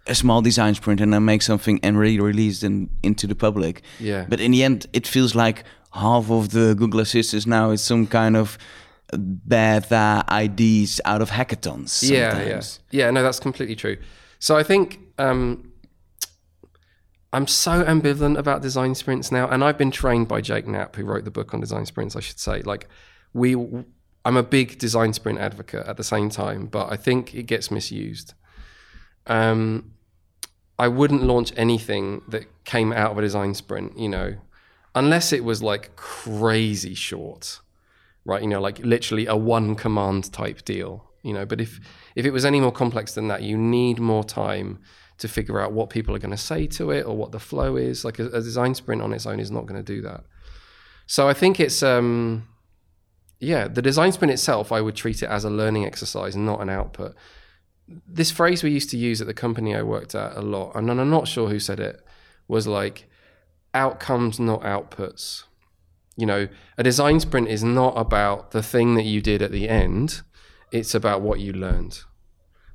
a 0.07 0.14
small 0.14 0.40
design 0.42 0.75
sprint 0.75 1.01
and 1.01 1.12
then 1.12 1.25
make 1.25 1.42
something 1.42 1.81
and 1.83 1.99
really 1.99 2.21
release 2.21 2.61
them 2.61 2.88
into 3.03 3.27
the 3.27 3.35
public. 3.35 3.83
Yeah. 4.01 4.25
But 4.29 4.40
in 4.40 4.53
the 4.53 4.62
end, 4.64 4.87
it 4.92 5.07
feels 5.07 5.35
like 5.35 5.64
half 5.92 6.31
of 6.31 6.51
the 6.51 6.75
Google 6.75 7.01
Assistants 7.01 7.47
now 7.47 7.71
is 7.73 7.83
some 7.83 8.07
kind 8.07 8.37
of 8.37 8.57
bad 9.12 9.90
uh, 9.92 10.23
ideas 10.29 11.01
out 11.05 11.23
of 11.23 11.31
hackathons. 11.31 12.03
Yeah, 12.09 12.42
yeah, 12.42 12.62
yeah. 12.90 13.11
No, 13.11 13.23
that's 13.23 13.40
completely 13.40 13.75
true. 13.77 13.97
So 14.38 14.57
I 14.57 14.62
think 14.62 14.99
um, 15.18 15.73
I'm 17.33 17.47
so 17.47 17.83
ambivalent 17.85 18.38
about 18.38 18.62
design 18.62 18.94
sprints 18.94 19.31
now, 19.33 19.49
and 19.49 19.62
I've 19.64 19.77
been 19.79 19.90
trained 19.90 20.29
by 20.29 20.40
Jake 20.40 20.66
Knapp, 20.66 20.97
who 20.97 21.05
wrote 21.05 21.25
the 21.25 21.31
book 21.31 21.53
on 21.53 21.61
design 21.61 21.85
sprints. 21.87 22.16
I 22.16 22.21
should 22.21 22.38
say, 22.38 22.62
like 22.62 22.88
we, 23.35 23.55
I'm 24.24 24.37
a 24.37 24.42
big 24.42 24.78
design 24.78 25.12
sprint 25.12 25.38
advocate 25.38 25.87
at 25.87 25.96
the 25.96 26.04
same 26.04 26.28
time, 26.28 26.66
but 26.66 26.92
I 26.92 26.96
think 26.96 27.35
it 27.35 27.44
gets 27.44 27.70
misused. 27.70 28.35
Um, 29.26 29.92
I 30.78 30.88
wouldn't 30.88 31.22
launch 31.22 31.52
anything 31.57 32.22
that 32.28 32.46
came 32.64 32.92
out 32.92 33.12
of 33.12 33.18
a 33.18 33.22
design 33.22 33.54
sprint, 33.54 33.98
you 33.98 34.09
know, 34.09 34.37
unless 34.94 35.33
it 35.33 35.44
was 35.44 35.62
like 35.62 35.96
crazy 35.96 36.94
short 36.94 37.61
right? 38.28 38.42
You 38.42 38.48
know, 38.48 38.61
like 38.61 38.78
literally 38.81 39.26
a 39.26 39.35
one 39.35 39.74
command 39.74 40.33
type 40.33 40.64
deal, 40.64 41.04
you 41.22 41.33
know. 41.33 41.46
But 41.46 41.61
if 41.61 41.81
if 42.14 42.24
it 42.26 42.31
was 42.31 42.44
any 42.44 42.61
more 42.61 42.70
complex 42.70 43.14
than 43.14 43.26
that, 43.28 43.42
you 43.42 43.57
need 43.57 43.98
more 43.98 44.22
time 44.22 44.78
to 45.16 45.26
figure 45.26 45.59
out 45.59 45.72
what 45.72 45.90
people 45.90 46.14
are 46.14 46.20
going 46.20 46.31
to 46.31 46.37
say 46.37 46.66
to 46.68 46.92
it 46.92 47.04
or 47.04 47.16
what 47.16 47.33
the 47.33 47.40
flow 47.40 47.74
is. 47.74 48.04
Like 48.04 48.20
a, 48.20 48.26
a 48.26 48.40
design 48.40 48.74
sprint 48.74 49.02
on 49.02 49.12
its 49.12 49.26
own 49.26 49.40
is 49.40 49.50
not 49.50 49.66
going 49.66 49.83
to 49.83 49.94
do 49.94 50.00
that. 50.02 50.24
So 51.07 51.28
I 51.28 51.33
think 51.33 51.59
it's 51.59 51.83
um 51.83 52.46
yeah, 53.40 53.68
the 53.68 53.83
design 53.83 54.12
sprint 54.12 54.33
itself, 54.33 54.72
I 54.72 54.81
would 54.81 54.96
treat 54.96 55.22
it 55.22 55.27
as 55.27 55.44
a 55.44 55.51
learning 55.51 55.85
exercise, 55.85 56.37
not 56.37 56.61
an 56.61 56.68
output. 56.68 57.14
This 57.87 58.31
phrase 58.31 58.62
we 58.62 58.70
used 58.70 58.90
to 58.90 58.98
use 58.98 59.20
at 59.20 59.27
the 59.27 59.35
company 59.35 59.74
I 59.74 59.83
worked 59.83 60.14
at 60.14 60.37
a 60.37 60.42
lot, 60.42 60.72
and 60.74 60.90
I'm 60.90 61.11
not 61.11 61.29
sure 61.29 61.48
who 61.48 61.59
said 61.59 61.81
it, 61.81 62.05
was 62.46 62.66
like 62.66 63.09
outcomes, 63.74 64.38
not 64.38 64.62
outputs 64.62 65.44
you 66.18 66.27
know, 66.27 66.48
a 66.77 66.83
design 66.83 67.20
sprint 67.20 67.48
is 67.48 67.62
not 67.62 67.96
about 67.96 68.51
the 68.51 68.62
thing 68.62 68.96
that 68.96 69.05
you 69.05 69.22
did 69.22 69.40
at 69.40 69.53
the 69.53 69.68
end. 69.68 70.22
It's 70.72 70.92
about 70.92 71.22
what 71.22 71.38
you 71.38 71.53
learned. 71.53 72.01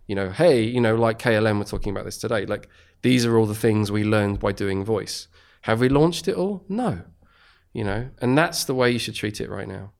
You 0.07 0.15
know, 0.15 0.29
hey, 0.29 0.63
you 0.63 0.79
know, 0.79 0.95
like 0.95 1.19
KLM, 1.19 1.59
we're 1.59 1.65
talking 1.65 1.91
about 1.91 2.05
this 2.05 2.17
today. 2.17 2.45
Like, 2.45 2.69
these 3.01 3.25
are 3.25 3.37
all 3.37 3.45
the 3.45 3.53
things 3.53 3.91
we 3.91 4.05
learned 4.05 4.39
by 4.39 4.53
doing 4.53 4.85
voice. 4.85 5.27
Have 5.63 5.81
we 5.81 5.89
launched 5.89 6.29
it 6.29 6.35
all? 6.35 6.63
No. 6.69 7.01
You 7.73 7.83
know, 7.83 8.09
and 8.21 8.37
that's 8.37 8.63
the 8.63 8.73
way 8.73 8.91
you 8.91 8.99
should 8.99 9.15
treat 9.15 9.41
it 9.41 9.49
right 9.49 9.67
now. 9.67 9.91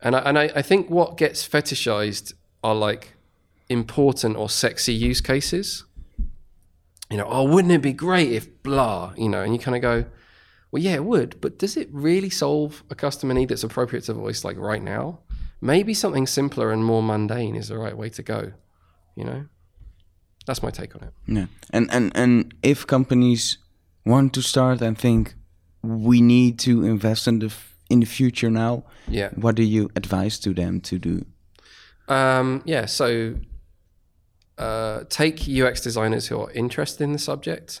And 0.00 0.14
I, 0.14 0.18
and 0.20 0.38
I, 0.38 0.44
I 0.54 0.62
think 0.62 0.90
what 0.90 1.16
gets 1.16 1.46
fetishized 1.46 2.32
are 2.62 2.74
like 2.74 3.14
important 3.68 4.36
or 4.36 4.48
sexy 4.48 4.92
use 4.92 5.20
cases. 5.20 5.84
You 7.10 7.16
know, 7.16 7.26
oh, 7.28 7.44
wouldn't 7.44 7.72
it 7.72 7.82
be 7.82 7.92
great 7.92 8.32
if 8.32 8.62
blah, 8.62 9.14
you 9.16 9.28
know, 9.28 9.42
and 9.42 9.54
you 9.54 9.58
kind 9.58 9.76
of 9.76 9.82
go, 9.82 10.04
well, 10.70 10.82
yeah, 10.82 10.94
it 10.94 11.04
would, 11.04 11.40
but 11.40 11.58
does 11.58 11.76
it 11.76 11.88
really 11.90 12.28
solve 12.28 12.84
a 12.90 12.94
customer 12.94 13.32
need 13.32 13.48
that's 13.48 13.64
appropriate 13.64 14.04
to 14.04 14.12
voice 14.12 14.44
like 14.44 14.58
right 14.58 14.82
now? 14.82 15.20
Maybe 15.60 15.94
something 15.94 16.26
simpler 16.26 16.70
and 16.70 16.84
more 16.84 17.02
mundane 17.02 17.56
is 17.56 17.68
the 17.68 17.78
right 17.78 17.96
way 17.96 18.10
to 18.10 18.22
go. 18.22 18.52
You 19.16 19.24
know, 19.24 19.46
that's 20.46 20.62
my 20.62 20.70
take 20.70 20.94
on 20.94 21.02
it. 21.02 21.12
Yeah, 21.26 21.46
and 21.70 21.90
and 21.90 22.12
and 22.14 22.54
if 22.62 22.86
companies 22.86 23.58
want 24.04 24.34
to 24.34 24.42
start 24.42 24.80
and 24.80 24.96
think 24.96 25.34
we 25.82 26.20
need 26.20 26.58
to 26.60 26.84
invest 26.84 27.26
in 27.26 27.38
the 27.38 27.52
in 27.88 28.00
the 28.00 28.06
future 28.06 28.50
now, 28.50 28.84
Yeah. 29.08 29.30
what 29.34 29.54
do 29.56 29.62
you 29.62 29.90
advise 29.96 30.38
to 30.40 30.52
them 30.54 30.80
to 30.82 30.98
do? 30.98 31.24
Um, 32.08 32.62
yeah. 32.66 32.86
So 32.86 33.34
uh, 34.58 35.04
take 35.08 35.46
UX 35.48 35.80
designers 35.80 36.26
who 36.28 36.40
are 36.40 36.50
interested 36.52 37.04
in 37.04 37.12
the 37.12 37.18
subject, 37.18 37.80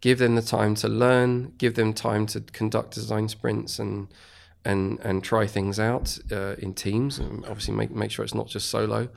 give 0.00 0.18
them 0.18 0.34
the 0.34 0.42
time 0.42 0.74
to 0.76 0.88
learn, 0.88 1.52
give 1.58 1.74
them 1.74 1.92
time 1.92 2.26
to 2.26 2.40
conduct 2.40 2.94
design 2.94 3.28
sprints 3.28 3.78
and 3.78 4.08
and 4.64 4.98
and 5.00 5.22
try 5.22 5.46
things 5.46 5.78
out 5.78 6.18
uh, 6.32 6.54
in 6.58 6.74
teams, 6.74 7.18
and 7.18 7.44
obviously 7.46 7.74
make 7.74 7.90
make 7.92 8.10
sure 8.10 8.24
it's 8.24 8.34
not 8.34 8.48
just 8.48 8.68
solo. 8.68 9.08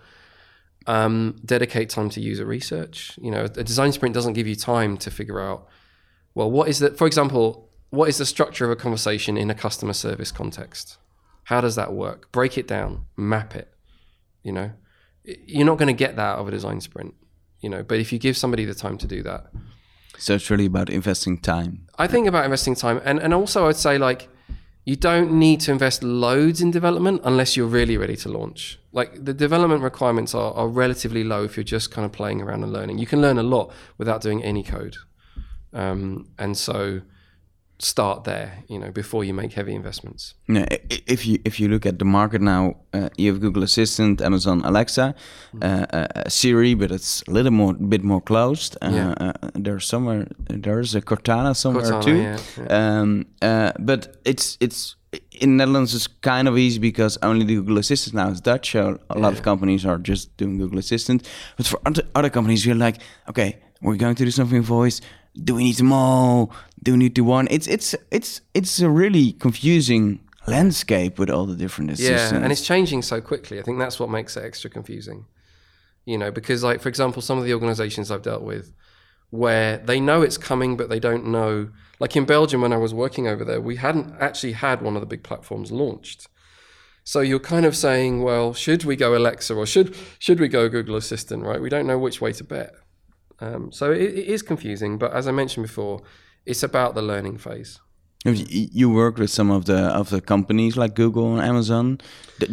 Um, 0.88 1.36
dedicate 1.46 1.90
time 1.90 2.10
to 2.12 2.22
user 2.22 2.46
research. 2.46 3.18
You 3.22 3.32
know, 3.32 3.44
a 3.46 3.64
design 3.64 3.92
sprint 3.92 4.16
doesn't 4.16 4.34
give 4.34 4.48
you 4.48 4.56
time 4.56 4.98
to 4.98 5.12
figure 5.12 5.40
out, 5.40 5.68
well, 6.34 6.50
what 6.50 6.70
is 6.70 6.80
the, 6.80 6.90
for 6.92 7.06
example, 7.06 7.70
what 7.92 8.10
is 8.10 8.18
the 8.18 8.26
structure 8.26 8.66
of 8.66 8.72
a 8.72 8.76
conversation 8.76 9.38
in 9.38 9.50
a 9.52 9.54
customer 9.54 9.94
service 9.94 10.32
context? 10.32 10.98
How 11.46 11.62
does 11.62 11.76
that 11.76 11.94
work? 11.94 12.32
Break 12.32 12.58
it 12.58 12.68
down, 12.68 13.06
map 13.16 13.56
it. 13.56 13.72
You 14.44 14.54
know, 14.54 14.72
you're 15.24 15.66
not 15.66 15.78
going 15.78 15.88
to 15.88 15.94
get 15.94 16.16
that 16.16 16.22
out 16.22 16.40
of 16.40 16.48
a 16.48 16.52
design 16.52 16.82
sprint. 16.82 17.14
You 17.60 17.70
know, 17.70 17.84
but 17.84 18.00
if 18.00 18.12
you 18.12 18.18
give 18.18 18.36
somebody 18.36 18.66
the 18.66 18.74
time 18.74 18.98
to 18.98 19.08
do 19.08 19.22
that, 19.24 19.52
So 20.18 20.36
it's 20.36 20.50
really 20.50 20.66
about 20.66 20.90
investing 20.90 21.38
time. 21.38 21.88
I 21.98 22.08
think 22.08 22.28
about 22.28 22.46
investing 22.46 22.76
time, 22.76 23.02
and 23.04 23.20
and 23.20 23.34
also 23.34 23.68
I'd 23.68 23.76
say 23.76 23.98
like 23.98 24.30
you 24.86 24.96
don't 24.96 25.32
need 25.34 25.60
to 25.62 25.72
invest 25.72 26.02
loads 26.02 26.62
in 26.62 26.72
development 26.72 27.22
unless 27.24 27.56
you're 27.56 27.68
really 27.68 27.98
ready 27.98 28.16
to 28.16 28.30
launch. 28.30 28.80
Like 28.92 29.26
the 29.26 29.34
development 29.34 29.84
requirements 29.84 30.34
are, 30.34 30.54
are 30.54 30.68
relatively 30.68 31.24
low 31.24 31.44
if 31.44 31.56
you're 31.56 31.64
just 31.64 31.92
kind 31.92 32.06
of 32.06 32.12
playing 32.12 32.42
around 32.42 32.64
and 32.64 32.74
learning. 32.74 32.98
You 32.98 33.06
can 33.06 33.22
learn 33.22 33.38
a 33.38 33.44
lot 33.44 33.72
without 33.98 34.22
doing 34.22 34.44
any 34.44 34.64
code, 34.64 34.98
um, 35.74 36.30
and 36.38 36.58
so 36.58 37.02
start 37.86 38.24
there. 38.24 38.64
You 38.68 38.80
know, 38.80 38.92
before 38.92 39.24
you 39.26 39.34
make 39.34 39.54
heavy 39.54 39.74
investments. 39.76 40.34
Yeah, 40.48 40.66
if 41.08 41.26
you 41.26 41.40
if 41.46 41.60
you 41.60 41.68
look 41.70 41.86
at 41.86 41.98
the 42.00 42.06
market 42.06 42.42
now, 42.42 42.76
uh, 42.94 43.10
you 43.18 43.32
have 43.32 43.42
Google 43.42 43.64
Assistant, 43.64 44.22
Amazon 44.22 44.62
Alexa, 44.64 45.14
Hmm. 45.52 45.64
uh, 45.64 45.86
uh, 45.94 46.30
Siri, 46.30 46.76
but 46.76 46.92
it's 46.92 47.24
a 47.28 47.32
little 47.32 47.52
more 47.52 47.74
bit 47.74 48.04
more 48.04 48.22
closed. 48.22 48.78
Uh, 48.82 48.90
Yeah. 48.94 49.14
uh, 49.20 49.34
there's 49.66 49.86
somewhere 49.86 50.26
there's 50.50 50.96
a 50.96 51.02
Cortana 51.02 51.54
somewhere 51.56 51.84
Cortana, 51.86 52.04
too. 52.04 52.16
yeah, 52.18 53.00
Um, 53.00 53.26
uh, 53.42 53.72
but 53.80 54.18
it's 54.26 54.58
it's 54.60 54.96
in 55.42 55.58
Netherlands 55.58 55.94
it's 55.94 56.08
kind 56.22 56.48
of 56.48 56.58
easy 56.58 56.80
because 56.80 57.18
only 57.22 57.46
the 57.46 57.56
Google 57.56 57.78
Assistant 57.80 58.14
now 58.16 58.30
is 58.32 58.42
Dutch. 58.42 58.72
So 58.72 58.98
a 59.10 59.20
lot 59.20 59.34
of 59.34 59.42
companies 59.42 59.86
are 59.86 59.98
just 59.98 60.38
doing 60.38 60.58
Google 60.58 60.80
Assistant. 60.80 61.28
But 61.58 61.68
for 61.68 61.80
other, 61.86 62.04
other 62.16 62.30
companies, 62.30 62.66
you're 62.66 62.76
like, 62.86 62.98
okay, 63.28 63.58
we're 63.82 63.98
going 63.98 64.16
to 64.16 64.24
do 64.26 64.32
something 64.32 64.58
in 64.58 64.64
voice. 64.64 65.02
Do 65.36 65.56
we 65.56 65.64
need 65.64 65.76
them 65.76 65.92
all? 65.92 66.52
Do 66.84 66.94
we 66.94 66.98
need 66.98 67.16
to 67.16 67.22
one? 67.22 67.48
It's 67.52 67.68
it's 67.68 67.96
it's 68.10 68.42
it's 68.54 68.80
a 68.80 68.90
really 68.90 69.34
confusing 69.34 70.20
landscape 70.48 71.20
with 71.20 71.30
all 71.30 71.46
the 71.46 71.56
different 71.56 71.92
assistants. 71.92 72.32
Yeah, 72.32 72.40
and 72.40 72.52
it's 72.52 72.62
changing 72.62 73.04
so 73.04 73.22
quickly. 73.22 73.60
I 73.60 73.62
think 73.62 73.80
that's 73.80 74.00
what 74.00 74.10
makes 74.10 74.36
it 74.36 74.44
extra 74.44 74.70
confusing. 74.70 75.26
You 76.06 76.18
know, 76.18 76.32
because 76.32 76.64
like 76.64 76.82
for 76.82 76.90
example, 76.90 77.22
some 77.22 77.38
of 77.38 77.46
the 77.46 77.54
organizations 77.54 78.12
I've 78.12 78.24
dealt 78.24 78.44
with 78.44 78.74
where 79.30 79.78
they 79.78 79.98
know 79.98 80.22
it's 80.22 80.38
coming 80.38 80.76
but 80.76 80.90
they 80.90 81.00
don't 81.00 81.26
know 81.26 81.70
like 82.02 82.16
in 82.16 82.26
Belgium 82.26 82.62
when 82.62 82.74
I 82.74 82.78
was 82.78 82.96
working 82.96 83.28
over 83.28 83.46
there, 83.46 83.62
we 83.62 83.76
hadn't 83.76 84.16
actually 84.20 84.54
had 84.54 84.82
one 84.82 84.96
of 84.96 85.02
the 85.02 85.06
big 85.06 85.22
platforms 85.22 85.72
launched. 85.72 86.28
So 87.04 87.22
you're 87.22 87.40
kind 87.40 87.64
of 87.64 87.76
saying, 87.76 88.24
well, 88.24 88.54
should 88.56 88.86
we 88.86 88.96
go 88.96 89.16
Alexa 89.16 89.54
or 89.54 89.68
should 89.68 89.96
should 90.18 90.40
we 90.40 90.48
go 90.48 90.68
Google 90.68 90.96
Assistant, 90.96 91.44
right? 91.44 91.62
We 91.62 91.70
don't 91.70 91.86
know 91.86 92.00
which 92.00 92.20
way 92.20 92.34
to 92.34 92.44
bet. 92.44 92.74
Um, 93.42 93.72
so 93.72 93.92
it, 93.92 94.02
it 94.02 94.28
is 94.28 94.42
confusing, 94.42 94.98
but 94.98 95.12
as 95.14 95.28
I 95.28 95.32
mentioned 95.32 95.66
before, 95.66 96.02
it's 96.46 96.64
about 96.64 96.96
the 96.96 97.02
learning 97.02 97.40
phase. 97.40 97.80
If 98.24 98.46
you 98.50 98.90
work 98.92 99.18
with 99.18 99.32
some 99.32 99.50
of 99.50 99.66
the 99.66 99.78
of 99.78 100.12
the 100.12 100.22
companies 100.22 100.78
like 100.78 100.94
Google 100.94 101.34
and 101.34 101.42
Amazon. 101.42 102.00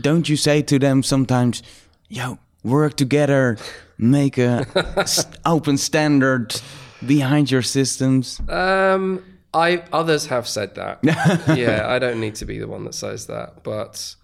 Don't 0.01 0.27
you 0.27 0.37
say 0.37 0.63
to 0.63 0.79
them 0.79 1.03
sometimes, 1.03 1.63
"Yo, 2.09 2.39
work 2.65 2.95
together, 2.95 3.59
make 3.99 4.39
a 4.39 4.65
st- 5.07 5.37
open 5.45 5.77
standard 5.77 6.59
behind 7.07 7.51
your 7.51 7.61
systems"? 7.61 8.41
Um, 8.49 9.23
I 9.53 9.83
others 9.93 10.27
have 10.27 10.49
said 10.49 10.75
that. 10.77 11.01
yeah, 11.57 11.87
I 11.87 11.99
don't 11.99 12.19
need 12.19 12.37
to 12.37 12.47
be 12.47 12.59
the 12.59 12.67
one 12.67 12.85
that 12.85 12.95
says 12.95 13.27
that, 13.27 13.63
but 13.63 14.15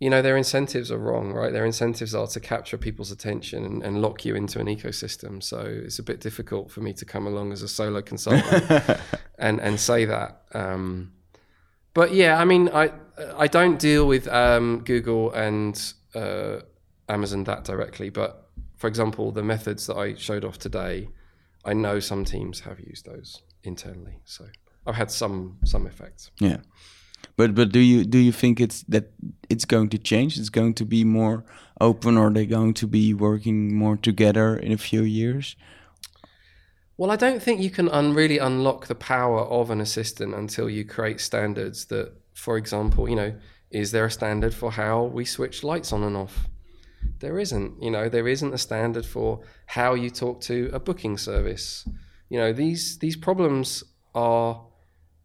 you 0.00 0.08
know 0.08 0.22
their 0.22 0.36
incentives 0.36 0.90
are 0.90 0.98
wrong, 0.98 1.32
right? 1.32 1.52
Their 1.52 1.66
incentives 1.66 2.14
are 2.14 2.26
to 2.28 2.40
capture 2.40 2.78
people's 2.78 3.12
attention 3.12 3.64
and, 3.66 3.82
and 3.82 4.00
lock 4.00 4.24
you 4.24 4.34
into 4.34 4.58
an 4.58 4.66
ecosystem. 4.66 5.42
So 5.42 5.60
it's 5.60 5.98
a 5.98 6.02
bit 6.02 6.20
difficult 6.20 6.70
for 6.70 6.80
me 6.80 6.94
to 6.94 7.04
come 7.04 7.26
along 7.26 7.52
as 7.52 7.62
a 7.62 7.68
solo 7.68 8.00
consultant 8.12 8.98
and 9.38 9.60
and 9.60 9.78
say 9.78 10.06
that. 10.06 10.42
Um, 10.52 11.12
but 11.92 12.14
yeah, 12.14 12.40
I 12.40 12.46
mean, 12.46 12.70
I 12.70 12.92
I 13.36 13.46
don't 13.46 13.78
deal 13.78 14.06
with 14.06 14.26
um, 14.28 14.82
Google 14.84 15.32
and 15.32 15.80
uh, 16.14 16.60
Amazon 17.10 17.44
that 17.44 17.64
directly, 17.64 18.08
but 18.08 18.48
for 18.76 18.86
example, 18.88 19.30
the 19.32 19.42
methods 19.42 19.86
that 19.86 19.96
I 19.96 20.14
showed 20.14 20.46
off 20.46 20.58
today, 20.58 21.10
I 21.66 21.74
know 21.74 22.00
some 22.00 22.24
teams 22.24 22.60
have 22.60 22.80
used 22.80 23.04
those 23.04 23.42
internally, 23.64 24.20
so 24.24 24.46
I've 24.86 24.94
had 24.94 25.10
some 25.10 25.58
some 25.66 25.86
effects. 25.86 26.30
Yeah, 26.38 26.58
but 27.40 27.54
but 27.54 27.72
do 27.72 27.78
you 27.78 28.04
do 28.04 28.18
you 28.18 28.32
think 28.32 28.60
it's 28.60 28.82
that 28.82 29.04
it's 29.48 29.64
going 29.64 29.88
to 29.88 29.98
change? 29.98 30.38
It's 30.38 30.50
going 30.50 30.74
to 30.74 30.84
be 30.84 31.04
more 31.04 31.42
open, 31.80 32.18
or 32.18 32.30
they're 32.30 32.44
going 32.58 32.74
to 32.74 32.86
be 32.86 33.14
working 33.14 33.74
more 33.74 33.96
together 33.96 34.58
in 34.58 34.72
a 34.72 34.76
few 34.76 35.02
years? 35.02 35.56
Well, 36.98 37.10
I 37.10 37.16
don't 37.16 37.42
think 37.42 37.62
you 37.62 37.70
can 37.70 37.88
un- 37.88 38.12
really 38.12 38.36
unlock 38.36 38.86
the 38.88 38.94
power 38.94 39.40
of 39.40 39.70
an 39.70 39.80
assistant 39.80 40.34
until 40.34 40.68
you 40.68 40.84
create 40.84 41.18
standards 41.18 41.86
that, 41.86 42.12
for 42.34 42.58
example, 42.58 43.08
you 43.08 43.16
know, 43.16 43.32
is 43.70 43.90
there 43.90 44.04
a 44.04 44.10
standard 44.10 44.52
for 44.52 44.72
how 44.72 45.04
we 45.04 45.24
switch 45.24 45.64
lights 45.64 45.94
on 45.94 46.02
and 46.02 46.16
off? 46.16 46.46
There 47.20 47.38
isn't. 47.38 47.82
You 47.82 47.90
know, 47.90 48.10
there 48.10 48.28
isn't 48.28 48.52
a 48.52 48.58
standard 48.58 49.06
for 49.06 49.40
how 49.64 49.94
you 49.94 50.10
talk 50.10 50.42
to 50.42 50.68
a 50.74 50.78
booking 50.78 51.16
service. 51.16 51.88
You 52.28 52.38
know, 52.38 52.52
these 52.52 52.98
these 52.98 53.16
problems 53.16 53.82
are 54.14 54.60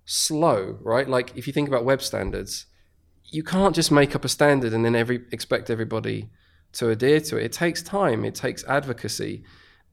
slow, 0.06 0.78
right? 0.82 1.08
Like 1.10 1.36
if 1.36 1.48
you 1.48 1.54
think 1.54 1.68
about 1.68 1.84
web 1.84 2.02
standards, 2.02 2.68
you 3.26 3.44
can't 3.44 3.76
just 3.76 3.92
make 3.92 4.16
up 4.16 4.24
a 4.24 4.30
standard 4.30 4.74
and 4.74 4.86
then 4.86 4.96
every 4.96 5.22
expect 5.32 5.70
everybody 5.70 6.30
to 6.74 6.90
adhere 6.90 7.20
to 7.22 7.38
it. 7.38 7.46
It 7.46 7.52
takes 7.52 7.82
time. 7.82 8.24
It 8.24 8.36
takes 8.36 8.64
advocacy 8.66 9.44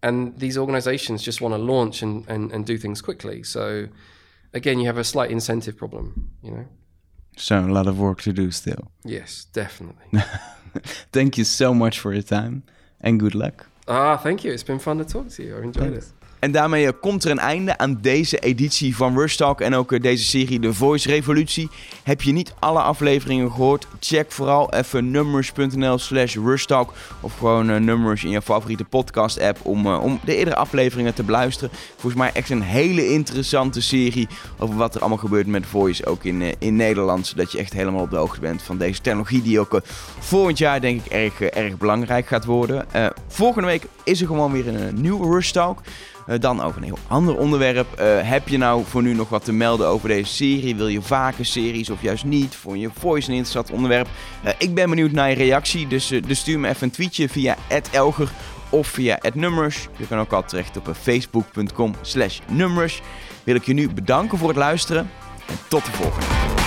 and 0.02 0.38
these 0.38 0.58
organizations 0.58 1.22
just 1.22 1.40
want 1.40 1.54
to 1.54 1.58
launch 1.58 2.02
and, 2.02 2.28
and, 2.28 2.52
and 2.52 2.66
do 2.66 2.76
things 2.76 3.00
quickly. 3.00 3.42
So 3.42 3.88
again, 4.52 4.78
you 4.80 4.86
have 4.86 4.98
a 4.98 5.04
slight 5.04 5.30
incentive 5.30 5.76
problem, 5.76 6.30
you 6.42 6.50
know? 6.50 6.66
So 7.36 7.60
a 7.60 7.72
lot 7.72 7.86
of 7.86 7.98
work 7.98 8.20
to 8.22 8.32
do 8.32 8.50
still. 8.50 8.90
Yes, 9.04 9.46
definitely. 9.52 10.04
thank 11.12 11.38
you 11.38 11.44
so 11.44 11.72
much 11.72 11.98
for 11.98 12.12
your 12.12 12.22
time 12.22 12.64
and 13.00 13.18
good 13.18 13.34
luck. 13.34 13.66
Ah, 13.88 14.16
thank 14.16 14.44
you. 14.44 14.52
It's 14.52 14.62
been 14.62 14.78
fun 14.78 14.98
to 14.98 15.04
talk 15.04 15.28
to 15.30 15.42
you. 15.42 15.56
I 15.56 15.62
enjoyed 15.62 15.92
Thanks. 15.92 16.08
it. 16.08 16.12
En 16.42 16.52
daarmee 16.52 16.86
eh, 16.86 16.92
komt 17.00 17.24
er 17.24 17.30
een 17.30 17.38
einde 17.38 17.78
aan 17.78 17.98
deze 18.00 18.38
editie 18.38 18.96
van 18.96 19.18
Rush 19.18 19.34
Talk 19.34 19.60
en 19.60 19.74
ook 19.74 19.92
eh, 19.92 20.00
deze 20.00 20.24
serie 20.24 20.60
The 20.60 20.74
Voice 20.74 21.08
Revolutie. 21.08 21.68
Heb 22.02 22.22
je 22.22 22.32
niet 22.32 22.54
alle 22.58 22.80
afleveringen 22.80 23.50
gehoord? 23.50 23.86
Check 24.00 24.32
vooral 24.32 24.72
even 24.72 25.10
numbers.nl 25.10 25.98
slash 25.98 26.36
Talk 26.66 26.92
of 27.20 27.38
gewoon 27.38 27.70
uh, 27.70 27.76
nummers 27.76 28.24
in 28.24 28.30
je 28.30 28.42
favoriete 28.42 28.84
podcast 28.84 29.40
app 29.40 29.58
om, 29.62 29.86
om 29.86 30.20
de 30.24 30.36
eerdere 30.36 30.56
afleveringen 30.56 31.14
te 31.14 31.22
beluisteren. 31.22 31.70
Volgens 31.92 32.22
mij 32.22 32.30
echt 32.34 32.50
een 32.50 32.62
hele 32.62 33.08
interessante 33.08 33.82
serie 33.82 34.28
over 34.58 34.76
wat 34.76 34.94
er 34.94 35.00
allemaal 35.00 35.18
gebeurt 35.18 35.46
met 35.46 35.66
Voice, 35.66 36.06
ook 36.06 36.24
in, 36.24 36.42
in 36.58 36.76
Nederland. 36.76 37.26
Zodat 37.26 37.52
je 37.52 37.58
echt 37.58 37.72
helemaal 37.72 38.02
op 38.02 38.10
de 38.10 38.16
hoogte 38.16 38.40
bent 38.40 38.62
van 38.62 38.78
deze 38.78 39.00
technologie 39.00 39.42
die 39.42 39.60
ook 39.60 39.80
volgend 40.18 40.58
jaar 40.58 40.80
denk 40.80 41.04
ik 41.04 41.12
erg, 41.12 41.40
erg 41.40 41.78
belangrijk 41.78 42.26
gaat 42.26 42.44
worden. 42.44 42.86
volgende 43.28 43.68
week 43.68 43.82
is 44.04 44.20
er 44.20 44.26
gewoon 44.26 44.52
weer 44.52 44.68
een 44.68 45.00
nieuwe 45.00 45.34
Rush 45.34 45.50
Talk. 45.50 45.80
Eh, 46.32 46.40
dan 46.40 46.62
over 46.62 46.76
een 46.76 46.86
heel 46.86 46.98
ander 47.06 47.36
onderwerp. 47.36 47.92
Eh, 47.92 48.06
heb 48.20 48.48
je 48.48 48.58
nou 48.58 48.84
voor 48.84 49.02
nu 49.02 49.14
nog 49.14 49.28
wat 49.28 49.44
te 49.44 49.52
melden 49.52 49.86
over 49.86 50.08
deze 50.08 50.32
serie? 50.32 50.76
Wil 50.76 50.88
je 50.88 51.02
vaker 51.02 51.46
series 51.46 51.90
of 51.90 52.02
juist 52.02 52.24
niet? 52.24 52.54
Vond 52.54 52.80
je 52.80 52.90
voice 52.98 53.28
een 53.28 53.34
interessant 53.34 53.70
onderwerp? 53.70 54.08
Eh, 54.42 54.52
ik 54.58 54.74
ben 54.74 54.88
benieuwd 54.88 55.12
naar 55.12 55.28
je 55.28 55.34
reactie, 55.34 55.86
dus, 55.86 56.12
dus 56.26 56.38
stuur 56.38 56.58
me 56.58 56.68
even 56.68 56.82
een 56.82 56.90
tweetje 56.90 57.28
via 57.28 57.56
@elger 57.90 58.30
of 58.68 58.86
via 58.86 59.18
@numbers. 59.34 59.88
Je 59.96 60.06
kan 60.06 60.18
ook 60.18 60.32
altijd 60.32 60.50
terecht 60.50 60.76
op 60.76 60.96
facebook.com/numbers. 61.00 63.02
Wil 63.44 63.54
ik 63.54 63.64
je 63.64 63.74
nu 63.74 63.90
bedanken 63.90 64.38
voor 64.38 64.48
het 64.48 64.56
luisteren 64.56 65.10
en 65.46 65.56
tot 65.68 65.84
de 65.84 65.92
volgende. 65.92 66.61